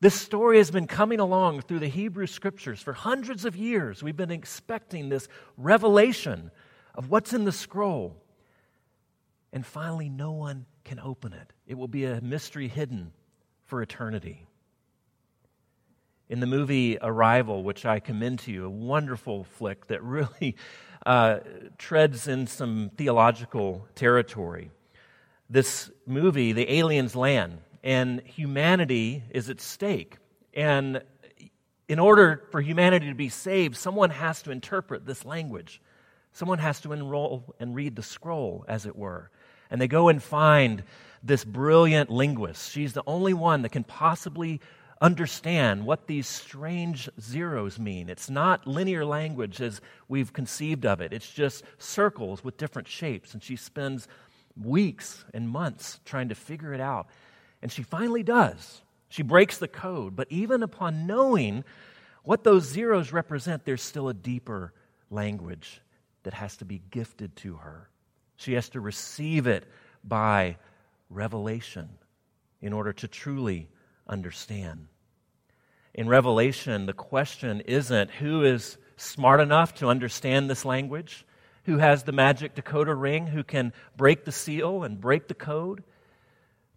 This 0.00 0.14
story 0.14 0.58
has 0.58 0.70
been 0.70 0.86
coming 0.86 1.20
along 1.20 1.60
through 1.62 1.78
the 1.78 1.88
Hebrew 1.88 2.26
scriptures 2.26 2.80
for 2.80 2.92
hundreds 2.92 3.44
of 3.44 3.54
years. 3.54 4.02
We've 4.02 4.16
been 4.16 4.30
expecting 4.30 5.08
this 5.08 5.28
revelation 5.56 6.50
of 6.94 7.08
what's 7.08 7.32
in 7.32 7.44
the 7.44 7.52
scroll. 7.52 8.16
And 9.52 9.64
finally, 9.64 10.08
no 10.08 10.32
one 10.32 10.66
can 10.84 10.98
open 10.98 11.32
it. 11.32 11.52
It 11.66 11.76
will 11.76 11.88
be 11.88 12.04
a 12.04 12.20
mystery 12.20 12.68
hidden 12.68 13.12
for 13.64 13.82
eternity. 13.82 14.46
In 16.28 16.40
the 16.40 16.46
movie 16.46 16.98
Arrival, 17.00 17.62
which 17.62 17.84
I 17.84 18.00
commend 18.00 18.40
to 18.40 18.50
you, 18.50 18.64
a 18.64 18.70
wonderful 18.70 19.44
flick 19.44 19.86
that 19.88 20.02
really 20.02 20.56
uh, 21.06 21.40
treads 21.78 22.26
in 22.26 22.46
some 22.46 22.90
theological 22.96 23.86
territory 23.94 24.70
this 25.52 25.90
movie, 26.06 26.52
the 26.52 26.72
aliens 26.72 27.14
land, 27.14 27.58
and 27.84 28.22
humanity 28.22 29.22
is 29.30 29.50
at 29.50 29.60
stake. 29.60 30.16
And 30.54 31.02
in 31.88 31.98
order 31.98 32.44
for 32.50 32.62
humanity 32.62 33.08
to 33.08 33.14
be 33.14 33.28
saved, 33.28 33.76
someone 33.76 34.08
has 34.08 34.40
to 34.42 34.50
interpret 34.50 35.04
this 35.04 35.26
language. 35.26 35.82
Someone 36.32 36.58
has 36.58 36.80
to 36.80 36.94
enroll 36.94 37.54
and 37.60 37.74
read 37.74 37.96
the 37.96 38.02
scroll, 38.02 38.64
as 38.66 38.86
it 38.86 38.96
were. 38.96 39.30
And 39.70 39.78
they 39.78 39.88
go 39.88 40.08
and 40.08 40.22
find 40.22 40.84
this 41.22 41.44
brilliant 41.44 42.08
linguist. 42.08 42.72
She's 42.72 42.94
the 42.94 43.04
only 43.06 43.34
one 43.34 43.60
that 43.60 43.72
can 43.72 43.84
possibly 43.84 44.58
understand 45.02 45.84
what 45.84 46.06
these 46.06 46.26
strange 46.26 47.10
zeros 47.20 47.78
mean. 47.78 48.08
It's 48.08 48.30
not 48.30 48.66
linear 48.66 49.04
language 49.04 49.60
as 49.60 49.82
we've 50.08 50.32
conceived 50.32 50.86
of 50.86 51.02
it, 51.02 51.12
it's 51.12 51.30
just 51.30 51.64
circles 51.76 52.42
with 52.42 52.56
different 52.56 52.88
shapes. 52.88 53.34
And 53.34 53.42
she 53.42 53.56
spends 53.56 54.08
weeks 54.60 55.24
and 55.32 55.48
months 55.48 56.00
trying 56.04 56.28
to 56.28 56.34
figure 56.34 56.72
it 56.72 56.80
out. 56.80 57.06
And 57.60 57.70
she 57.70 57.82
finally 57.82 58.22
does. 58.22 58.82
She 59.08 59.22
breaks 59.22 59.58
the 59.58 59.68
code. 59.68 60.16
But 60.16 60.28
even 60.30 60.62
upon 60.62 61.06
knowing 61.06 61.64
what 62.24 62.44
those 62.44 62.64
zeros 62.64 63.12
represent, 63.12 63.64
there's 63.64 63.82
still 63.82 64.08
a 64.08 64.14
deeper 64.14 64.72
language 65.10 65.80
that 66.22 66.34
has 66.34 66.56
to 66.58 66.64
be 66.64 66.82
gifted 66.90 67.34
to 67.36 67.56
her. 67.56 67.88
She 68.36 68.54
has 68.54 68.68
to 68.70 68.80
receive 68.80 69.46
it 69.46 69.66
by 70.04 70.56
revelation 71.10 71.88
in 72.60 72.72
order 72.72 72.92
to 72.92 73.08
truly 73.08 73.68
understand. 74.06 74.86
In 75.94 76.08
Revelation, 76.08 76.86
the 76.86 76.92
question 76.92 77.60
isn't 77.62 78.10
who 78.12 78.44
is 78.44 78.78
smart 78.96 79.40
enough 79.40 79.74
to 79.74 79.88
understand 79.88 80.48
this 80.48 80.64
language 80.64 81.26
who 81.64 81.78
has 81.78 82.02
the 82.02 82.12
magic 82.12 82.54
decoder 82.54 82.98
ring, 82.98 83.26
who 83.26 83.44
can 83.44 83.72
break 83.96 84.24
the 84.24 84.32
seal 84.32 84.82
and 84.82 85.00
break 85.00 85.28
the 85.28 85.34
code. 85.34 85.84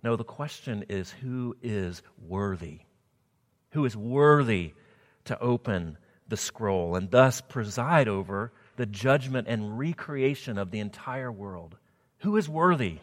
No, 0.04 0.16
the 0.16 0.24
question 0.24 0.86
is 0.90 1.12
who 1.12 1.56
is 1.62 2.04
worthy? 2.28 2.82
Who 3.72 3.86
is 3.86 3.98
worthy 3.98 4.74
to 5.26 5.40
open 5.40 5.98
the 6.28 6.38
scroll 6.38 6.96
and 6.96 7.10
thus 7.10 7.42
preside 7.42 8.08
over 8.08 8.52
the 8.76 8.86
judgment 8.86 9.48
and 9.48 9.78
recreation 9.78 10.58
of 10.58 10.72
the 10.72 10.80
entire 10.80 11.32
world? 11.32 11.78
Who 12.20 12.38
is 12.38 12.48
worthy 12.48 13.00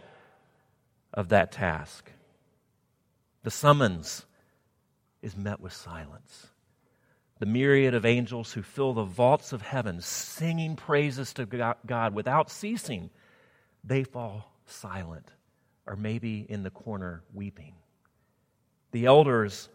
of 1.13 1.31
that 1.31 1.53
task? 1.53 2.11
The 3.43 3.51
summons 3.51 4.25
is 5.21 5.37
met 5.37 5.61
with 5.61 5.73
silence 5.73 6.52
the 7.43 7.47
myriad 7.47 7.93
of 7.93 8.07
angels 8.07 8.53
who 8.53 8.63
fill 8.63 8.93
the 8.93 9.03
vaults 9.03 9.53
of 9.53 9.63
heaven, 9.63 10.01
singing 10.01 10.77
praises 10.77 11.33
to 11.33 11.75
God 11.85 12.15
without 12.15 12.49
ceasing, 12.49 13.11
they 13.83 14.05
fall 14.05 14.53
silent, 14.65 15.29
or 15.85 15.97
maybe 15.97 16.47
in 16.49 16.63
the 16.63 16.71
corner 16.71 17.25
weeping. 17.35 17.75
The 18.93 19.07
elders 19.07 19.69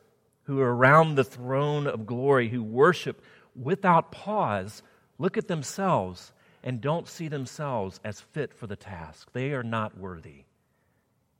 who 0.43 0.61
are 0.61 0.73
around 0.73 1.15
the 1.15 1.25
throne 1.25 1.87
of 1.87 2.05
glory, 2.05 2.47
who 2.47 2.63
worship 2.63 3.21
without 3.53 4.13
pause, 4.13 4.81
look 5.17 5.35
at 5.35 5.49
themselves 5.49 6.31
and 6.63 6.79
don't 6.79 7.05
see 7.05 7.27
themselves 7.27 7.99
as 8.01 8.21
fit 8.21 8.53
for 8.53 8.67
the 8.67 8.77
task. 8.77 9.27
They 9.33 9.51
are 9.51 9.61
not 9.61 9.97
worthy. 9.97 10.45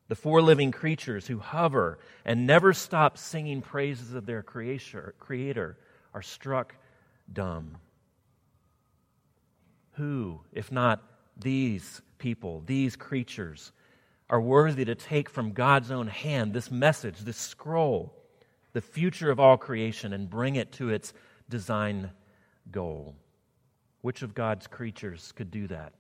The 0.10 0.16
four 0.16 0.42
living 0.42 0.74
creatures 0.74 1.28
who 1.28 1.40
hover 1.40 2.00
and 2.26 2.46
never 2.46 2.74
stop 2.74 3.18
singing 3.18 3.62
praises 3.62 4.14
of 4.14 4.26
their 4.26 4.44
creator 4.44 5.78
are 6.14 6.22
struck 6.22 6.76
dumb. 7.32 7.78
Who, 9.94 10.42
if 10.52 10.72
not 10.72 11.04
these 11.38 12.02
people, 12.18 12.64
these 12.66 12.96
creatures, 12.96 13.72
are 14.30 14.42
worthy 14.42 14.86
to 14.86 14.96
take 14.96 15.30
from 15.30 15.54
God's 15.54 15.92
own 15.92 16.08
hand 16.08 16.54
this 16.54 16.70
message, 16.70 17.20
this 17.20 17.38
scroll, 17.38 18.14
the 18.74 18.82
future 18.82 19.32
of 19.32 19.40
all 19.40 19.58
creation, 19.58 20.14
and 20.14 20.30
bring 20.30 20.56
it 20.56 20.72
to 20.74 20.90
its 20.90 21.14
design 21.50 22.12
goal? 22.72 23.16
Which 24.02 24.22
of 24.22 24.36
God's 24.36 24.68
creatures 24.68 25.32
could 25.36 25.50
do 25.50 25.68
that? 25.68 25.94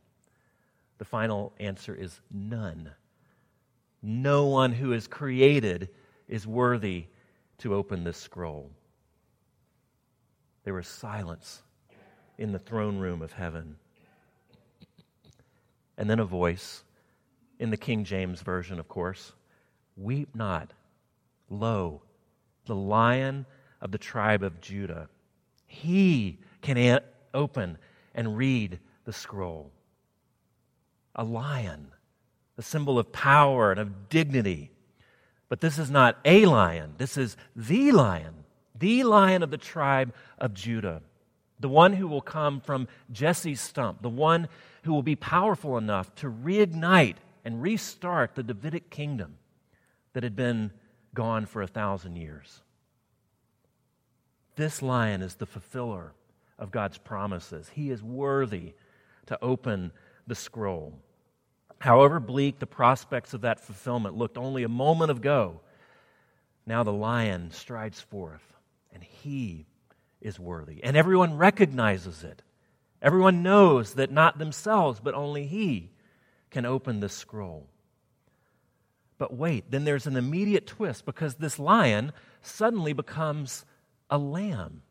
The 0.97 1.05
final 1.05 1.53
answer 1.59 1.95
is 1.95 2.19
none. 2.31 2.91
No 4.01 4.45
one 4.47 4.71
who 4.71 4.93
is 4.93 5.07
created 5.07 5.89
is 6.27 6.45
worthy 6.45 7.05
to 7.59 7.73
open 7.73 8.03
this 8.03 8.17
scroll. 8.17 8.71
There 10.67 10.73
was 10.73 10.89
silence 10.89 11.61
in 12.37 12.51
the 12.51 12.59
throne 12.59 12.97
room 12.97 13.21
of 13.21 13.31
heaven. 13.31 13.77
And 15.97 16.09
then 16.09 16.19
a 16.19 16.25
voice, 16.25 16.83
in 17.57 17.69
the 17.69 17.77
King 17.77 18.03
James 18.03 18.41
Version, 18.41 18.77
of 18.77 18.89
course 18.89 19.31
Weep 19.95 20.35
not. 20.35 20.73
Lo, 21.49 22.01
the 22.65 22.75
lion 22.75 23.45
of 23.79 23.93
the 23.93 23.97
tribe 23.97 24.43
of 24.43 24.59
Judah. 24.59 25.07
He 25.67 26.37
can 26.61 26.77
a- 26.77 26.99
open 27.33 27.77
and 28.13 28.35
read 28.35 28.79
the 29.05 29.13
scroll. 29.13 29.71
A 31.15 31.23
lion, 31.23 31.93
a 32.57 32.61
symbol 32.61 32.99
of 32.99 33.13
power 33.13 33.71
and 33.71 33.79
of 33.79 34.09
dignity. 34.09 34.71
But 35.47 35.61
this 35.61 35.79
is 35.79 35.89
not 35.89 36.17
a 36.25 36.45
lion, 36.45 36.95
this 36.97 37.17
is 37.17 37.37
the 37.55 37.93
lion 37.93 38.43
the 38.79 39.03
lion 39.03 39.43
of 39.43 39.51
the 39.51 39.57
tribe 39.57 40.13
of 40.37 40.53
Judah, 40.53 41.01
the 41.59 41.69
one 41.69 41.93
who 41.93 42.07
will 42.07 42.21
come 42.21 42.61
from 42.61 42.87
Jesse's 43.11 43.61
stump, 43.61 44.01
the 44.01 44.09
one 44.09 44.47
who 44.83 44.93
will 44.93 45.03
be 45.03 45.15
powerful 45.15 45.77
enough 45.77 46.13
to 46.15 46.29
reignite 46.29 47.15
and 47.43 47.61
restart 47.61 48.35
the 48.35 48.43
Davidic 48.43 48.89
kingdom 48.89 49.37
that 50.13 50.23
had 50.23 50.35
been 50.35 50.71
gone 51.13 51.45
for 51.45 51.61
a 51.61 51.67
thousand 51.67 52.15
years. 52.15 52.61
This 54.55 54.81
lion 54.81 55.21
is 55.21 55.35
the 55.35 55.45
fulfiller 55.45 56.13
of 56.57 56.71
God's 56.71 56.97
promises. 56.97 57.69
He 57.73 57.91
is 57.91 58.01
worthy 58.01 58.73
to 59.27 59.37
open 59.41 59.91
the 60.25 60.35
scroll. 60.35 60.93
However 61.79 62.19
bleak 62.19 62.59
the 62.59 62.65
prospects 62.65 63.33
of 63.33 63.41
that 63.41 63.59
fulfillment 63.59 64.15
looked 64.15 64.37
only 64.37 64.63
a 64.63 64.69
moment 64.69 65.11
ago, 65.11 65.61
now 66.65 66.83
the 66.83 66.93
lion 66.93 67.51
strides 67.51 68.01
forth 68.01 68.56
and 68.97 69.03
he 69.03 69.67
is 70.21 70.39
worthy. 70.39 70.83
And 70.83 70.97
everyone 70.97 71.37
recognizes 71.37 72.23
it. 72.23 72.41
Everyone 72.99 73.43
knows 73.43 73.93
that 73.93 74.11
not 74.11 74.39
themselves, 74.39 74.99
but 74.99 75.13
only 75.13 75.45
he 75.45 75.91
can 76.49 76.65
open 76.65 76.99
this 76.99 77.13
scroll. 77.13 77.67
But 79.19 79.35
wait, 79.35 79.69
then 79.69 79.83
there's 79.83 80.07
an 80.07 80.15
immediate 80.15 80.65
twist 80.65 81.05
because 81.05 81.35
this 81.35 81.59
lion 81.59 82.11
suddenly 82.41 82.93
becomes 82.93 83.65
a 84.09 84.17
lamb. 84.17 84.81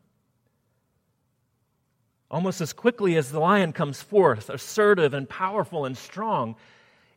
Almost 2.31 2.61
as 2.61 2.71
quickly 2.71 3.17
as 3.17 3.29
the 3.29 3.41
lion 3.41 3.73
comes 3.73 4.01
forth, 4.01 4.49
assertive 4.49 5.13
and 5.13 5.27
powerful 5.27 5.83
and 5.83 5.97
strong, 5.97 6.55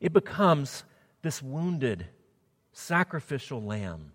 it 0.01 0.13
becomes 0.13 0.83
this 1.23 1.41
wounded, 1.41 2.07
sacrificial 2.73 3.63
lamb. 3.63 4.11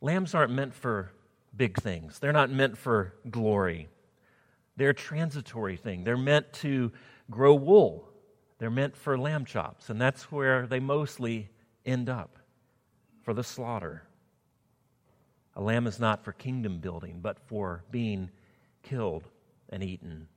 Lambs 0.00 0.32
aren't 0.32 0.52
meant 0.52 0.72
for 0.72 1.10
big 1.56 1.80
things, 1.80 2.18
they're 2.18 2.32
not 2.32 2.50
meant 2.50 2.76
for 2.76 3.14
glory. 3.30 3.88
They're 4.76 4.90
a 4.90 4.94
transitory 4.94 5.76
thing. 5.76 6.04
They're 6.04 6.16
meant 6.16 6.52
to 6.54 6.92
grow 7.30 7.54
wool, 7.54 8.08
they're 8.58 8.70
meant 8.70 8.96
for 8.96 9.18
lamb 9.18 9.44
chops, 9.44 9.90
and 9.90 10.00
that's 10.00 10.30
where 10.30 10.66
they 10.66 10.80
mostly 10.80 11.50
end 11.84 12.08
up 12.08 12.38
for 13.22 13.34
the 13.34 13.44
slaughter. 13.44 14.02
A 15.54 15.62
lamb 15.62 15.86
is 15.86 15.98
not 15.98 16.24
for 16.24 16.32
kingdom 16.32 16.78
building, 16.80 17.20
but 17.22 17.38
for 17.46 17.82
being 17.90 18.30
killed 18.82 19.24
and 19.68 19.82
eaten. 19.82 20.28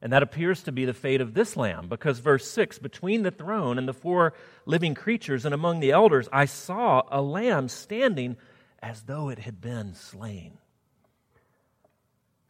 And 0.00 0.12
that 0.12 0.22
appears 0.22 0.62
to 0.62 0.72
be 0.72 0.84
the 0.84 0.94
fate 0.94 1.20
of 1.20 1.34
this 1.34 1.56
lamb, 1.56 1.88
because 1.88 2.20
verse 2.20 2.48
6 2.48 2.78
between 2.78 3.24
the 3.24 3.32
throne 3.32 3.78
and 3.78 3.88
the 3.88 3.92
four 3.92 4.32
living 4.64 4.94
creatures 4.94 5.44
and 5.44 5.52
among 5.52 5.80
the 5.80 5.90
elders, 5.90 6.28
I 6.32 6.44
saw 6.44 7.02
a 7.10 7.20
lamb 7.20 7.68
standing 7.68 8.36
as 8.82 9.02
though 9.02 9.28
it 9.28 9.38
had 9.38 9.60
been 9.60 9.94
slain. 9.94 10.58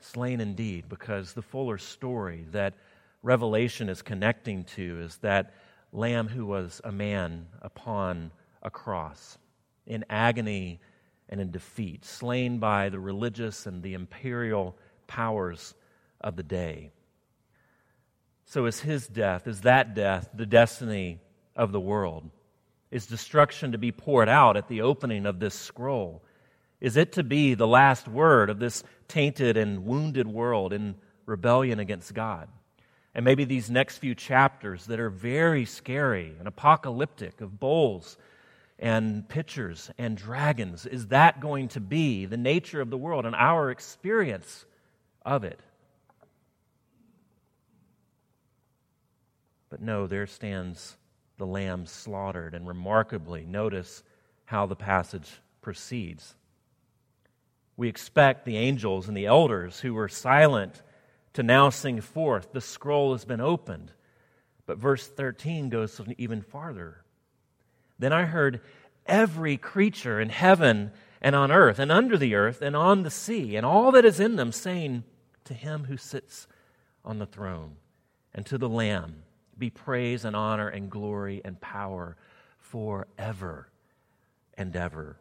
Slain 0.00 0.40
indeed, 0.40 0.88
because 0.88 1.32
the 1.32 1.42
fuller 1.42 1.78
story 1.78 2.46
that 2.52 2.74
Revelation 3.22 3.88
is 3.88 4.02
connecting 4.02 4.64
to 4.64 5.00
is 5.00 5.16
that 5.18 5.54
lamb 5.92 6.28
who 6.28 6.46
was 6.46 6.80
a 6.84 6.92
man 6.92 7.46
upon 7.62 8.30
a 8.62 8.70
cross 8.70 9.38
in 9.86 10.04
agony 10.08 10.80
and 11.28 11.40
in 11.40 11.50
defeat, 11.50 12.04
slain 12.04 12.58
by 12.58 12.88
the 12.88 13.00
religious 13.00 13.66
and 13.66 13.82
the 13.82 13.94
imperial 13.94 14.76
powers 15.06 15.74
of 16.20 16.36
the 16.36 16.42
day. 16.42 16.90
So, 18.44 18.64
is 18.64 18.80
his 18.80 19.06
death, 19.06 19.46
is 19.46 19.62
that 19.62 19.94
death 19.94 20.30
the 20.32 20.46
destiny 20.46 21.20
of 21.54 21.72
the 21.72 21.80
world? 21.80 22.30
Is 22.90 23.06
destruction 23.06 23.72
to 23.72 23.78
be 23.78 23.92
poured 23.92 24.28
out 24.28 24.56
at 24.56 24.68
the 24.68 24.82
opening 24.82 25.26
of 25.26 25.40
this 25.40 25.54
scroll? 25.54 26.22
Is 26.80 26.96
it 26.96 27.12
to 27.12 27.22
be 27.22 27.54
the 27.54 27.66
last 27.66 28.08
word 28.08 28.50
of 28.50 28.58
this 28.58 28.82
tainted 29.08 29.56
and 29.56 29.84
wounded 29.84 30.26
world 30.26 30.72
in 30.72 30.94
rebellion 31.26 31.80
against 31.80 32.14
God? 32.14 32.48
And 33.14 33.24
maybe 33.24 33.44
these 33.44 33.70
next 33.70 33.98
few 33.98 34.14
chapters 34.14 34.86
that 34.86 35.00
are 35.00 35.10
very 35.10 35.64
scary 35.64 36.34
and 36.38 36.46
apocalyptic 36.46 37.40
of 37.40 37.58
bowls 37.58 38.16
and 38.78 39.28
pitchers 39.28 39.90
and 39.98 40.16
dragons, 40.16 40.86
is 40.86 41.08
that 41.08 41.40
going 41.40 41.68
to 41.68 41.80
be 41.80 42.26
the 42.26 42.36
nature 42.36 42.80
of 42.80 42.90
the 42.90 42.96
world 42.96 43.26
and 43.26 43.34
our 43.34 43.70
experience 43.70 44.64
of 45.26 45.42
it? 45.42 45.58
But 49.68 49.82
no, 49.82 50.06
there 50.06 50.26
stands 50.26 50.96
the 51.38 51.46
lamb 51.46 51.86
slaughtered. 51.86 52.54
And 52.54 52.66
remarkably, 52.66 53.46
notice 53.46 54.02
how 54.44 54.66
the 54.66 54.76
passage 54.76 55.30
proceeds. 55.62 56.34
We 57.76 57.88
expect 57.88 58.44
the 58.44 58.56
angels 58.56 59.08
and 59.08 59.16
the 59.16 59.26
elders 59.26 59.80
who 59.80 59.94
were 59.94 60.08
silent 60.08 60.82
to 61.34 61.42
now 61.42 61.70
sing 61.70 62.00
forth. 62.00 62.52
The 62.52 62.60
scroll 62.60 63.12
has 63.12 63.24
been 63.24 63.40
opened. 63.40 63.92
But 64.66 64.78
verse 64.78 65.06
13 65.06 65.68
goes 65.68 66.00
even 66.18 66.42
farther. 66.42 67.02
Then 67.98 68.12
I 68.12 68.24
heard 68.24 68.60
every 69.06 69.56
creature 69.56 70.20
in 70.20 70.28
heaven 70.28 70.92
and 71.20 71.34
on 71.34 71.50
earth 71.50 71.78
and 71.78 71.90
under 71.90 72.16
the 72.16 72.34
earth 72.34 72.62
and 72.62 72.76
on 72.76 73.02
the 73.02 73.10
sea 73.10 73.56
and 73.56 73.64
all 73.64 73.92
that 73.92 74.04
is 74.04 74.20
in 74.20 74.36
them 74.36 74.52
saying 74.52 75.04
to 75.44 75.54
him 75.54 75.84
who 75.84 75.96
sits 75.96 76.46
on 77.04 77.18
the 77.18 77.26
throne 77.26 77.76
and 78.34 78.44
to 78.46 78.58
the 78.58 78.68
Lamb 78.68 79.22
be 79.58 79.70
praise 79.70 80.24
and 80.24 80.36
honor 80.36 80.68
and 80.68 80.90
glory 80.90 81.42
and 81.44 81.60
power 81.60 82.16
forever 82.58 83.68
and 84.56 84.74
ever. 84.76 85.18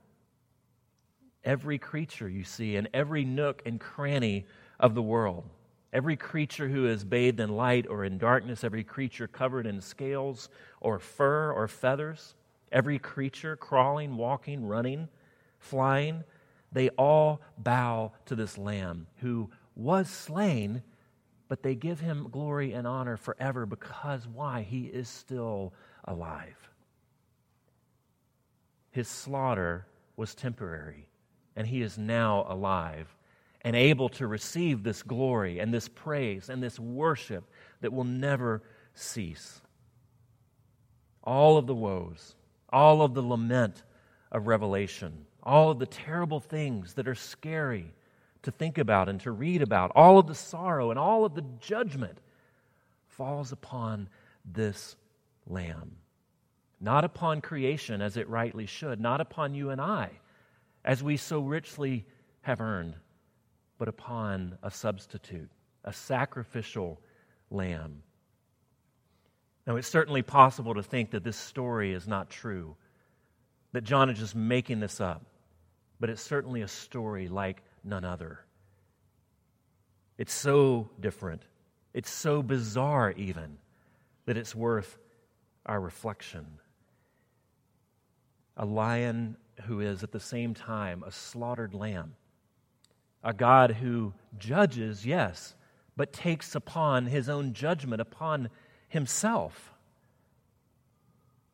Every 1.44 1.78
creature 1.78 2.28
you 2.28 2.44
see 2.44 2.76
in 2.76 2.90
every 2.94 3.24
nook 3.24 3.62
and 3.66 3.80
cranny 3.80 4.46
of 4.80 4.96
the 4.96 5.02
world, 5.02 5.46
every 5.94 6.18
creature 6.18 6.68
who 6.68 6.88
is 6.88 7.04
bathed 7.04 7.40
in 7.40 7.50
light 7.50 7.88
or 7.88 8.04
in 8.04 8.18
darkness, 8.18 8.64
every 8.64 8.84
creature 8.84 9.28
covered 9.28 9.66
in 9.66 9.80
scales 9.80 10.50
or 10.82 11.00
fur 11.00 11.52
or 11.52 11.68
feathers, 11.68 12.36
every 12.72 13.00
creature 13.00 13.56
crawling, 13.56 14.18
walking, 14.18 14.66
running, 14.66 15.08
flying, 15.58 16.24
they 16.72 16.90
all 16.90 17.42
bow 17.58 18.12
to 18.26 18.36
this 18.36 18.58
Lamb 18.58 19.08
who 19.18 19.50
was 19.76 20.10
slain 20.10 20.84
but 21.48 21.64
they 21.64 21.76
give 21.76 22.00
him 22.00 22.30
glory 22.32 22.74
and 22.74 22.86
honor 22.86 23.18
forever 23.18 23.66
because 23.66 24.28
why? 24.28 24.64
He 24.64 24.86
is 24.86 25.08
still 25.08 25.74
alive. 26.06 26.70
His 28.92 29.08
slaughter 29.08 29.86
was 30.16 30.34
temporary, 30.34 31.08
and 31.56 31.68
he 31.68 31.82
is 31.82 31.98
now 31.98 32.46
alive 32.50 33.16
and 33.62 33.76
able 33.76 34.10
to 34.10 34.28
receive 34.28 34.84
this 34.84 35.04
glory 35.04 35.60
and 35.60 35.74
this 35.74 35.88
praise 35.88 36.50
and 36.50 36.62
this 36.62 36.80
worship 36.80 37.50
that 37.82 37.94
will 37.94 38.04
never 38.04 38.62
cease. 38.94 39.62
All 41.24 41.58
of 41.58 41.68
the 41.68 41.76
woes, 41.76 42.36
all 42.70 43.02
of 43.02 43.14
the 43.14 43.22
lament 43.22 43.84
of 44.32 44.48
Revelation, 44.48 45.26
all 45.44 45.72
of 45.72 45.80
the 45.80 45.86
terrible 45.86 46.40
things 46.40 46.94
that 46.94 47.08
are 47.08 47.16
scary 47.16 47.92
to 48.48 48.52
think 48.52 48.78
about 48.78 49.10
and 49.10 49.20
to 49.20 49.32
read 49.32 49.62
about. 49.62 49.92
All 49.94 50.18
of 50.18 50.26
the 50.26 50.34
sorrow 50.34 50.90
and 50.90 50.98
all 50.98 51.26
of 51.26 51.36
the 51.36 51.44
judgment 51.60 52.18
falls 53.10 53.52
upon 53.52 54.08
this 54.46 54.96
lamb. 55.46 55.98
Not 56.80 57.04
upon 57.04 57.42
creation 57.42 58.02
as 58.02 58.16
it 58.16 58.30
rightly 58.30 58.66
should, 58.66 59.02
not 59.02 59.20
upon 59.20 59.54
you 59.54 59.70
and 59.70 59.82
I 59.82 60.12
as 60.86 61.04
we 61.04 61.18
so 61.18 61.42
richly 61.42 62.06
have 62.40 62.62
earned, 62.62 62.96
but 63.78 63.90
upon 63.90 64.58
a 64.64 64.72
substitute, 64.72 65.52
a 65.84 65.92
sacrificial 65.92 67.02
lamb. 67.52 68.02
Now, 69.66 69.76
it's 69.76 69.90
certainly 69.90 70.22
possible 70.22 70.76
to 70.76 70.84
think 70.84 71.12
that 71.12 71.26
this 71.26 71.36
story 71.36 71.92
is 71.92 72.08
not 72.08 72.30
true, 72.30 72.78
that 73.74 73.84
John 73.84 74.10
is 74.10 74.18
just 74.18 74.36
making 74.36 74.80
this 74.80 75.02
up, 75.02 75.26
but 76.00 76.10
it's 76.10 76.22
certainly 76.22 76.62
a 76.62 76.68
story 76.70 77.28
like 77.28 77.62
none 77.88 78.06
other. 78.06 78.40
It's 80.18 80.34
so 80.34 80.90
different. 81.00 81.44
It's 81.94 82.10
so 82.10 82.44
bizarre, 82.44 83.12
even, 83.12 83.58
that 84.26 84.38
it's 84.38 84.56
worth 84.56 84.98
our 85.66 85.80
reflection. 85.80 86.46
A 88.56 88.66
lion 88.66 89.38
who 89.66 89.80
is 89.82 90.04
at 90.04 90.12
the 90.12 90.20
same 90.20 90.54
time 90.54 91.04
a 91.06 91.12
slaughtered 91.12 91.74
lamb. 91.74 92.16
A 93.24 93.34
God 93.34 93.72
who 93.72 94.14
judges, 94.38 95.06
yes, 95.06 95.56
but 95.96 96.14
takes 96.14 96.56
upon 96.56 97.08
his 97.08 97.30
own 97.30 97.54
judgment 97.54 98.02
upon 98.02 98.50
himself. 98.88 99.74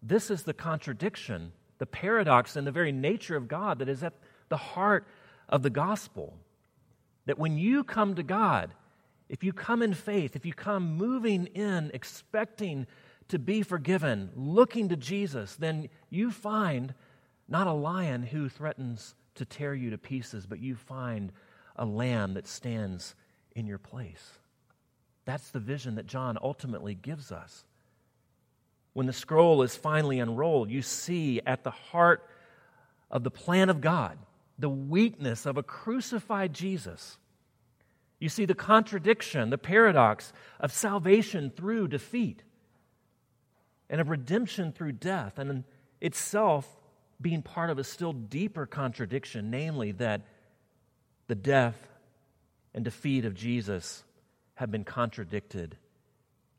This 0.01 0.29
is 0.29 0.43
the 0.43 0.53
contradiction, 0.53 1.53
the 1.77 1.85
paradox, 1.85 2.55
and 2.55 2.67
the 2.67 2.71
very 2.71 2.91
nature 2.91 3.37
of 3.37 3.47
God 3.47 3.79
that 3.79 3.89
is 3.89 4.03
at 4.03 4.13
the 4.49 4.57
heart 4.57 5.07
of 5.53 5.61
the 5.61 5.69
gospel. 5.69 6.33
That 7.27 7.39
when 7.39 7.57
you 7.57 7.85
come 7.85 8.15
to 8.15 8.23
God, 8.23 8.73
if 9.29 9.43
you 9.43 9.53
come 9.53 9.81
in 9.81 9.93
faith, 9.93 10.35
if 10.35 10.45
you 10.45 10.53
come 10.53 10.97
moving 10.97 11.45
in, 11.45 11.91
expecting 11.93 12.87
to 13.29 13.39
be 13.39 13.61
forgiven, 13.61 14.31
looking 14.35 14.89
to 14.89 14.97
Jesus, 14.97 15.55
then 15.55 15.87
you 16.09 16.31
find 16.31 16.93
not 17.47 17.67
a 17.67 17.71
lion 17.71 18.23
who 18.23 18.49
threatens 18.49 19.15
to 19.35 19.45
tear 19.45 19.73
you 19.73 19.91
to 19.91 19.97
pieces, 19.97 20.45
but 20.45 20.59
you 20.59 20.75
find 20.75 21.31
a 21.75 21.85
lamb 21.85 22.33
that 22.33 22.47
stands 22.47 23.15
in 23.55 23.67
your 23.67 23.77
place. 23.77 24.39
That's 25.25 25.51
the 25.51 25.59
vision 25.59 25.95
that 25.95 26.07
John 26.07 26.37
ultimately 26.41 26.95
gives 26.95 27.31
us. 27.31 27.63
When 28.93 29.05
the 29.05 29.13
scroll 29.13 29.61
is 29.61 29.75
finally 29.75 30.19
unrolled, 30.19 30.69
you 30.69 30.81
see 30.81 31.41
at 31.45 31.63
the 31.63 31.71
heart 31.71 32.27
of 33.09 33.23
the 33.23 33.31
plan 33.31 33.69
of 33.69 33.79
God 33.79 34.17
the 34.57 34.69
weakness 34.69 35.45
of 35.45 35.57
a 35.57 35.63
crucified 35.63 36.53
Jesus. 36.53 37.17
You 38.19 38.29
see 38.29 38.45
the 38.45 38.55
contradiction, 38.55 39.49
the 39.49 39.57
paradox 39.57 40.31
of 40.59 40.71
salvation 40.71 41.51
through 41.55 41.89
defeat 41.89 42.43
and 43.89 43.99
of 43.99 44.09
redemption 44.09 44.71
through 44.71 44.93
death, 44.93 45.37
and 45.37 45.63
itself 46.01 46.67
being 47.21 47.41
part 47.41 47.69
of 47.69 47.77
a 47.77 47.83
still 47.83 48.13
deeper 48.13 48.65
contradiction, 48.65 49.51
namely 49.51 49.91
that 49.91 50.21
the 51.27 51.35
death 51.35 51.77
and 52.73 52.83
defeat 52.83 53.25
of 53.25 53.35
Jesus 53.35 54.03
have 54.55 54.71
been 54.71 54.83
contradicted 54.83 55.77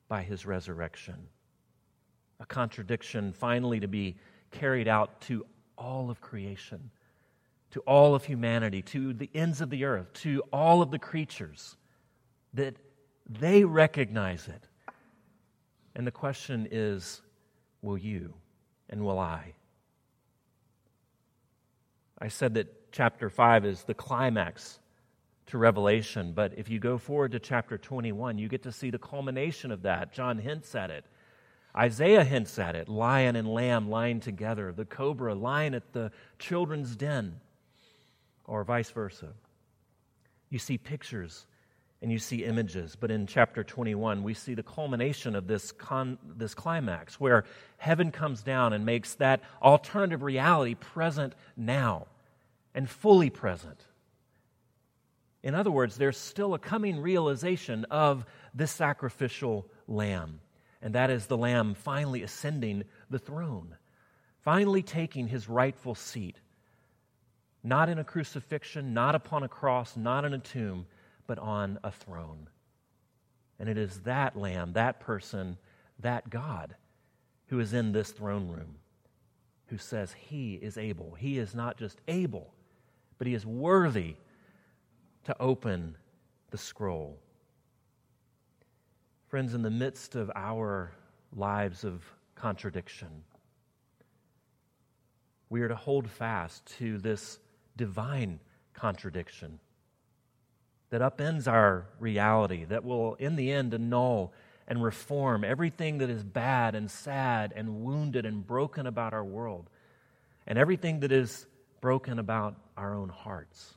by 0.07 0.23
his 0.23 0.47
resurrection. 0.47 1.29
a 2.41 2.47
contradiction 2.47 3.33
finally 3.33 3.81
to 3.81 3.89
be 3.89 4.17
carried 4.51 4.89
out 4.89 5.21
to 5.23 5.47
all 5.77 6.11
of 6.11 6.21
creation, 6.21 6.91
to 7.75 7.81
all 7.81 8.15
of 8.15 8.25
humanity, 8.25 8.83
to 8.83 9.13
the 9.13 9.29
ends 9.35 9.61
of 9.61 9.69
the 9.69 9.83
earth, 9.83 10.13
to 10.13 10.41
all 10.53 10.81
of 10.81 10.93
the 10.93 10.99
creatures, 10.99 11.77
that 12.53 12.77
they 13.29 13.65
recognize 13.65 14.47
it. 14.47 14.69
And 15.97 16.07
the 16.07 16.13
question 16.13 16.69
is 16.71 17.21
will 17.83 17.99
you 17.99 18.33
and 18.89 19.05
will 19.05 19.19
I? 19.19 19.55
I 22.17 22.29
said 22.29 22.55
that 22.55 22.93
chapter 22.93 23.29
5 23.29 23.65
is 23.65 23.83
the 23.83 23.95
climax 23.95 24.79
to 25.47 25.59
Revelation, 25.59 26.33
but 26.33 26.57
if 26.57 26.69
you 26.69 26.79
go 26.79 26.97
forward 26.97 27.33
to 27.33 27.41
chapter 27.41 27.77
21, 27.77 28.39
you 28.39 28.47
get 28.47 28.63
to 28.63 28.71
see 28.71 28.91
the 28.91 29.01
culmination 29.01 29.73
of 29.73 29.83
that. 29.83 30.13
John 30.13 30.39
hints 30.39 30.77
at 30.77 30.93
it. 30.93 31.07
Isaiah 31.77 32.23
hints 32.23 32.57
at 32.61 32.77
it 32.77 32.89
lion 32.89 33.35
and 33.35 33.53
lamb 33.53 33.91
lying 33.91 34.21
together, 34.21 34.71
the 34.71 34.85
cobra 34.85 35.35
lying 35.35 35.75
at 35.75 35.93
the 35.93 36.13
children's 36.39 36.95
den, 36.95 37.41
or 38.47 38.65
vice 38.65 38.91
versa. 38.91 39.33
You 40.51 40.59
see 40.59 40.79
pictures 40.79 41.47
and 42.03 42.13
you 42.13 42.19
see 42.19 42.45
images, 42.45 42.97
but 42.99 43.11
in 43.11 43.27
chapter 43.27 43.65
21, 43.65 44.23
we 44.23 44.35
see 44.35 44.55
the 44.55 44.63
culmination 44.63 45.35
of 45.35 45.47
this, 45.47 45.73
con, 45.73 46.19
this 46.37 46.55
climax 46.55 47.19
where 47.19 47.45
heaven 47.79 48.11
comes 48.11 48.43
down 48.43 48.73
and 48.73 48.85
makes 48.85 49.15
that 49.15 49.41
alternative 49.63 50.23
reality 50.23 50.75
present 50.75 51.35
now 51.57 52.07
and 52.75 52.89
fully 52.89 53.31
present. 53.31 53.85
In 55.43 55.55
other 55.55 55.71
words, 55.71 55.97
there's 55.97 56.19
still 56.19 56.55
a 56.55 56.59
coming 56.59 57.01
realization 57.01 57.85
of 57.91 58.27
this 58.55 58.71
sacrificial 58.71 59.67
lamb 59.87 60.41
and 60.85 60.95
that 60.95 61.09
is 61.09 61.27
the 61.27 61.37
Lamb 61.37 61.73
finally 61.73 62.23
ascending 62.23 62.85
the 63.09 63.19
throne, 63.19 63.75
finally 64.43 64.83
taking 64.83 65.27
his 65.27 65.49
rightful 65.49 65.95
seat, 65.95 66.37
not 67.65 67.89
in 67.89 67.99
a 67.99 68.05
crucifixion, 68.05 68.93
not 68.93 69.15
upon 69.15 69.43
a 69.43 69.49
cross, 69.49 69.97
not 69.97 70.25
in 70.25 70.35
a 70.35 70.39
tomb, 70.39 70.87
but 71.27 71.39
on 71.39 71.79
a 71.83 71.91
throne. 71.91 72.49
And 73.59 73.69
it 73.69 73.79
is 73.79 74.01
that 74.01 74.37
Lamb, 74.37 74.75
that 74.75 75.01
person, 75.01 75.57
that 76.01 76.29
God 76.29 76.77
who 77.47 77.61
is 77.61 77.73
in 77.73 77.93
this 77.93 78.11
throne 78.11 78.49
room 78.49 78.77
who 79.67 79.79
says 79.79 80.15
he 80.29 80.55
is 80.55 80.77
able. 80.77 81.15
He 81.15 81.39
is 81.39 81.55
not 81.55 81.79
just 81.79 82.01
able, 82.07 82.53
but 83.17 83.27
he 83.27 83.35
is 83.35 83.47
worthy 83.47 84.17
to 85.25 85.37
open 85.41 85.97
the 86.51 86.59
scroll. 86.59 87.19
Friends, 89.29 89.55
in 89.55 89.63
the 89.63 89.71
midst 89.71 90.15
of 90.15 90.31
our 90.35 90.93
lives 91.35 91.83
of 91.83 92.05
contradiction, 92.35 93.09
we 95.49 95.63
are 95.63 95.69
to 95.69 95.75
hold 95.75 96.09
fast 96.11 96.67
to 96.79 96.99
this 96.99 97.39
divine 97.77 98.41
contradiction 98.73 99.59
that 100.91 101.01
upends 101.01 101.49
our 101.49 101.87
reality, 101.99 102.65
that 102.65 102.85
will, 102.85 103.15
in 103.15 103.37
the 103.37 103.51
end, 103.51 103.75
annul 103.75 104.33
and 104.67 104.83
reform 104.83 105.45
everything 105.45 105.99
that 105.99 106.09
is 106.09 106.23
bad 106.23 106.75
and 106.75 106.91
sad 106.91 107.53
and 107.55 107.85
wounded 107.85 108.25
and 108.25 108.47
broken 108.47 108.87
about 108.87 109.13
our 109.13 109.25
world, 109.25 109.69
and 110.47 110.59
everything 110.59 111.01
that 111.01 111.13
is 111.13 111.47
broken 111.81 112.19
about 112.19 112.57
our 112.77 112.95
own 112.95 113.09
hearts. 113.09 113.75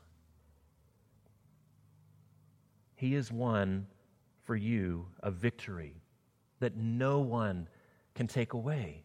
He 2.96 3.16
is 3.16 3.32
won 3.32 3.88
for 4.44 4.56
you 4.56 5.08
a 5.22 5.30
victory 5.30 5.94
that 6.60 6.76
no 6.76 7.20
one 7.20 7.68
can 8.16 8.28
take 8.28 8.54
away. 8.54 9.04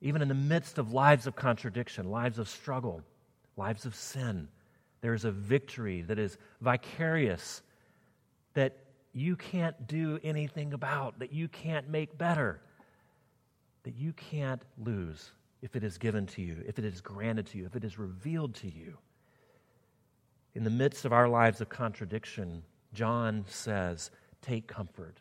Even 0.00 0.22
in 0.22 0.28
the 0.28 0.34
midst 0.34 0.78
of 0.78 0.92
lives 0.92 1.26
of 1.26 1.36
contradiction, 1.36 2.10
lives 2.10 2.38
of 2.38 2.48
struggle, 2.48 3.02
lives 3.56 3.84
of 3.84 3.94
sin, 3.94 4.48
there 5.00 5.14
is 5.14 5.24
a 5.24 5.30
victory 5.30 6.02
that 6.02 6.18
is 6.18 6.38
vicarious 6.60 7.62
that 8.54 8.76
you 9.12 9.36
can't 9.36 9.86
do 9.86 10.18
anything 10.22 10.72
about, 10.72 11.18
that 11.18 11.32
you 11.32 11.48
can't 11.48 11.88
make 11.88 12.16
better, 12.16 12.60
that 13.82 13.94
you 13.94 14.12
can't 14.12 14.62
lose 14.78 15.32
if 15.60 15.76
it 15.76 15.84
is 15.84 15.98
given 15.98 16.26
to 16.26 16.42
you, 16.42 16.62
if 16.66 16.78
it 16.78 16.84
is 16.84 17.00
granted 17.00 17.46
to 17.46 17.58
you, 17.58 17.66
if 17.66 17.76
it 17.76 17.84
is 17.84 17.98
revealed 17.98 18.54
to 18.54 18.68
you. 18.68 18.96
In 20.54 20.64
the 20.64 20.70
midst 20.70 21.04
of 21.04 21.12
our 21.12 21.28
lives 21.28 21.60
of 21.60 21.68
contradiction, 21.68 22.62
John 22.92 23.44
says, 23.48 24.10
Take 24.42 24.66
comfort. 24.66 25.18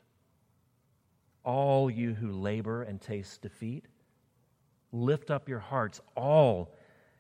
All 1.43 1.89
you 1.89 2.13
who 2.13 2.31
labor 2.31 2.83
and 2.83 2.99
taste 2.99 3.41
defeat, 3.41 3.85
lift 4.91 5.31
up 5.31 5.47
your 5.47 5.59
hearts. 5.59 6.01
All 6.15 6.73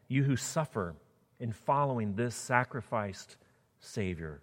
you 0.07 0.23
who 0.23 0.35
suffer 0.35 0.95
in 1.41 1.51
following 1.51 2.13
this 2.13 2.35
sacrificed 2.35 3.35
Savior. 3.79 4.41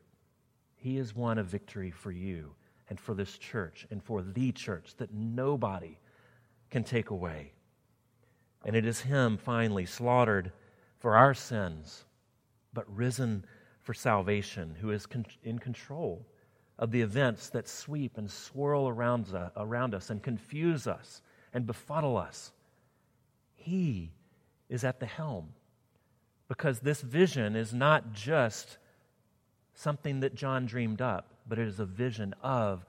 He 0.75 0.99
is 0.99 1.15
one 1.15 1.39
of 1.39 1.47
victory 1.47 1.93
for 1.93 2.11
you 2.11 2.55
and 2.91 2.99
for 2.99 3.15
this 3.15 3.39
church 3.39 3.87
and 3.91 4.03
for 4.03 4.21
the 4.21 4.51
church 4.51 4.97
that 4.99 5.15
nobody 5.15 5.97
can 6.71 6.83
take 6.83 7.11
away. 7.11 7.53
And 8.65 8.75
it 8.75 8.85
is 8.85 9.01
Him 9.01 9.39
finally 9.39 9.87
slaughtered 9.87 10.51
for 10.99 11.17
our 11.17 11.35
sins, 11.35 12.05
but 12.75 12.85
risen 12.95 13.45
for 13.81 13.95
salvation, 13.95 14.77
who 14.81 14.91
is 14.91 15.07
con- 15.07 15.25
in 15.45 15.61
control 15.61 16.27
of 16.81 16.91
the 16.91 17.01
events 17.01 17.49
that 17.51 17.69
sweep 17.69 18.19
and 18.19 18.29
swirl 18.29 18.89
around, 18.89 19.33
uh, 19.33 19.51
around 19.57 19.95
us 19.95 20.11
and 20.11 20.21
confuse 20.21 20.89
us 20.89 21.23
and 21.55 21.65
befuddle 21.65 22.17
us. 22.17 22.53
He 23.55 24.11
is 24.69 24.83
at 24.83 24.99
the 24.99 25.07
helm 25.07 25.55
because 26.49 26.81
this 26.81 27.03
vision 27.03 27.55
is 27.55 27.75
not 27.75 28.13
just 28.13 28.79
something 29.75 30.21
that 30.21 30.35
John 30.35 30.67
dreamed 30.67 31.01
up, 31.01 31.27
but 31.47 31.59
it 31.59 31.69
is 31.69 31.79
a 31.79 31.87
vision 31.87 32.35
of 32.43 32.85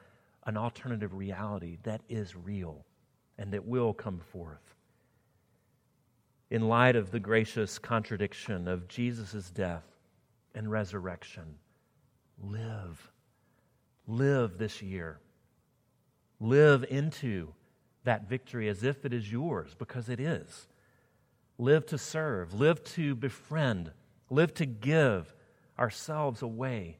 an 0.46 0.58
alternative 0.58 1.14
reality 1.14 1.78
that 1.84 2.02
is 2.10 2.36
real 2.36 2.86
and 3.38 3.52
that 3.54 3.66
will 3.66 3.94
come 3.94 4.20
forth. 4.20 4.76
In 6.50 6.68
light 6.68 6.96
of 6.96 7.12
the 7.12 7.20
gracious 7.20 7.78
contradiction 7.78 8.68
of 8.68 8.88
Jesus' 8.88 9.52
death 9.52 9.84
and 10.56 10.72
resurrection. 10.72 11.56
Live. 12.42 13.12
Live 14.08 14.58
this 14.58 14.82
year. 14.82 15.20
Live 16.40 16.86
into 16.90 17.54
that 18.04 18.28
victory 18.28 18.70
as 18.70 18.84
if 18.84 19.06
it 19.06 19.14
is 19.14 19.32
yours, 19.32 19.76
because 19.78 20.10
it 20.10 20.20
is. 20.20 20.68
Live 21.60 21.86
to 21.88 21.98
serve. 21.98 22.54
Live 22.54 22.82
to 22.96 23.16
befriend. 23.16 23.92
Live 24.30 24.54
to 24.56 24.66
give 24.66 25.36
ourselves 25.78 26.42
away 26.42 26.98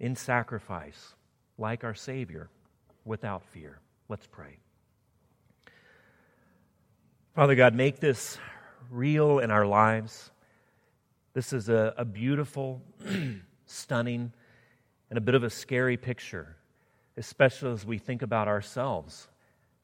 in 0.00 0.16
sacrifice, 0.16 1.14
like 1.58 1.84
our 1.84 1.94
Savior, 1.94 2.48
without 3.04 3.44
fear. 3.44 3.78
Let's 4.08 4.26
pray. 4.26 4.58
Father 7.34 7.54
God, 7.54 7.74
make 7.74 8.00
this 8.00 8.38
real 8.90 9.40
in 9.40 9.50
our 9.50 9.66
lives. 9.66 10.30
This 11.34 11.52
is 11.52 11.68
a, 11.68 11.92
a 11.98 12.06
beautiful, 12.06 12.80
stunning, 13.66 14.32
and 15.10 15.18
a 15.18 15.20
bit 15.20 15.34
of 15.34 15.44
a 15.44 15.50
scary 15.50 15.98
picture, 15.98 16.56
especially 17.18 17.72
as 17.72 17.84
we 17.84 17.98
think 17.98 18.22
about 18.22 18.48
ourselves 18.48 19.28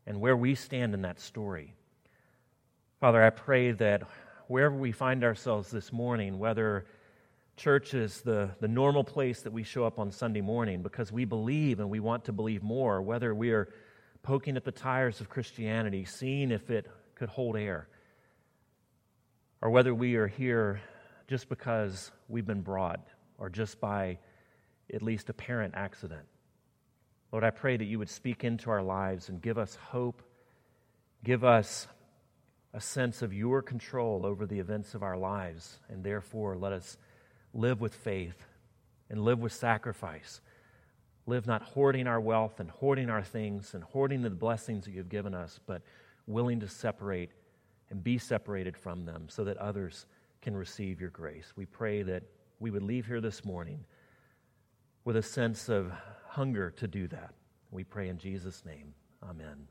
and 0.07 0.23
where 0.23 0.37
we 0.37 0.55
stand 0.55 0.95
in 0.95 1.03
that 1.03 1.21
story. 1.21 1.75
Father, 3.03 3.21
I 3.21 3.31
pray 3.31 3.73
that 3.73 4.05
wherever 4.47 4.77
we 4.77 4.93
find 4.93 5.25
ourselves 5.25 5.73
this 5.73 5.93
morning, 5.93 6.39
whether 6.39 6.87
church 7.57 7.95
is 7.95 8.21
the, 8.21 8.51
the 8.61 8.69
normal 8.69 9.03
place 9.03 9.43
that 9.43 9.53
we 9.53 9.65
show 9.65 9.85
up 9.85 9.99
on 9.99 10.13
Sunday 10.13 10.41
morning 10.41 10.85
because 10.85 11.11
we 11.11 11.25
believe 11.25 11.81
and 11.81 11.91
we 11.91 11.99
want 11.99 12.27
to 12.27 12.33
believe 12.33 12.63
more, 12.63 13.03
whether 13.03 13.35
we 13.35 13.51
are 13.51 13.69
poking 14.23 14.57
at 14.57 14.63
the 14.63 14.71
tires 14.71 15.21
of 15.21 15.29
Christianity, 15.29 16.05
seeing 16.05 16.53
if 16.53 16.71
it 16.71 16.87
could 17.17 17.29
hold 17.29 17.57
air, 17.57 17.89
or 19.61 19.71
whether 19.71 19.93
we 19.93 20.15
are 20.15 20.29
here 20.29 20.81
just 21.27 21.49
because 21.49 22.13
we've 22.29 22.47
been 22.47 22.63
brought 22.63 23.01
or 23.37 23.51
just 23.51 23.81
by 23.81 24.17
at 24.95 25.03
least 25.03 25.29
apparent 25.29 25.75
accident. 25.75 26.23
Lord, 27.33 27.43
I 27.43 27.51
pray 27.51 27.77
that 27.77 27.85
you 27.85 27.99
would 27.99 28.11
speak 28.11 28.45
into 28.45 28.71
our 28.71 28.81
lives 28.81 29.29
and 29.29 29.43
give 29.43 29.59
us 29.59 29.75
hope, 29.75 30.23
give 31.25 31.43
us 31.43 31.89
a 32.75 32.81
sense 32.81 33.23
of 33.23 33.35
your 33.35 33.63
control 33.63 34.25
over 34.25 34.47
the 34.47 34.59
events 34.59 34.95
of 34.95 35.03
our 35.03 35.17
lives, 35.17 35.79
and 35.89 36.03
therefore 36.03 36.57
let 36.57 36.73
us 36.73 36.97
live 37.53 37.81
with 37.81 37.95
faith 37.95 38.47
and 39.11 39.23
live 39.25 39.41
with 39.41 39.53
sacrifice. 39.53 40.41
Live 41.27 41.47
not 41.47 41.63
hoarding 41.63 42.07
our 42.07 42.21
wealth 42.21 42.61
and 42.61 42.71
hoarding 42.71 43.11
our 43.11 43.23
things 43.23 43.75
and 43.75 43.85
hoarding 43.85 44.23
the 44.23 44.31
blessings 44.31 44.85
that 44.85 44.93
you've 44.93 45.09
given 45.09 45.35
us, 45.35 45.61
but 45.67 45.83
willing 46.27 46.61
to 46.61 46.69
separate 46.69 47.31
and 47.91 48.03
be 48.03 48.17
separated 48.19 48.77
from 48.77 49.05
them 49.05 49.27
so 49.29 49.45
that 49.45 49.59
others 49.59 50.07
can 50.41 50.57
receive 50.57 51.01
your 51.01 51.11
grace. 51.11 51.53
We 51.55 51.67
pray 51.67 52.03
that 52.03 52.23
we 52.59 52.71
would 52.71 52.83
leave 52.83 53.07
here 53.07 53.21
this 53.21 53.45
morning 53.45 53.85
with 55.05 55.17
a 55.17 55.23
sense 55.23 55.69
of 55.69 55.93
hunger 56.27 56.71
to 56.71 56.89
do 56.89 57.07
that. 57.09 57.35
We 57.71 57.85
pray 57.85 58.09
in 58.09 58.19
Jesus' 58.19 58.65
name. 58.65 58.95
Amen. 59.23 59.69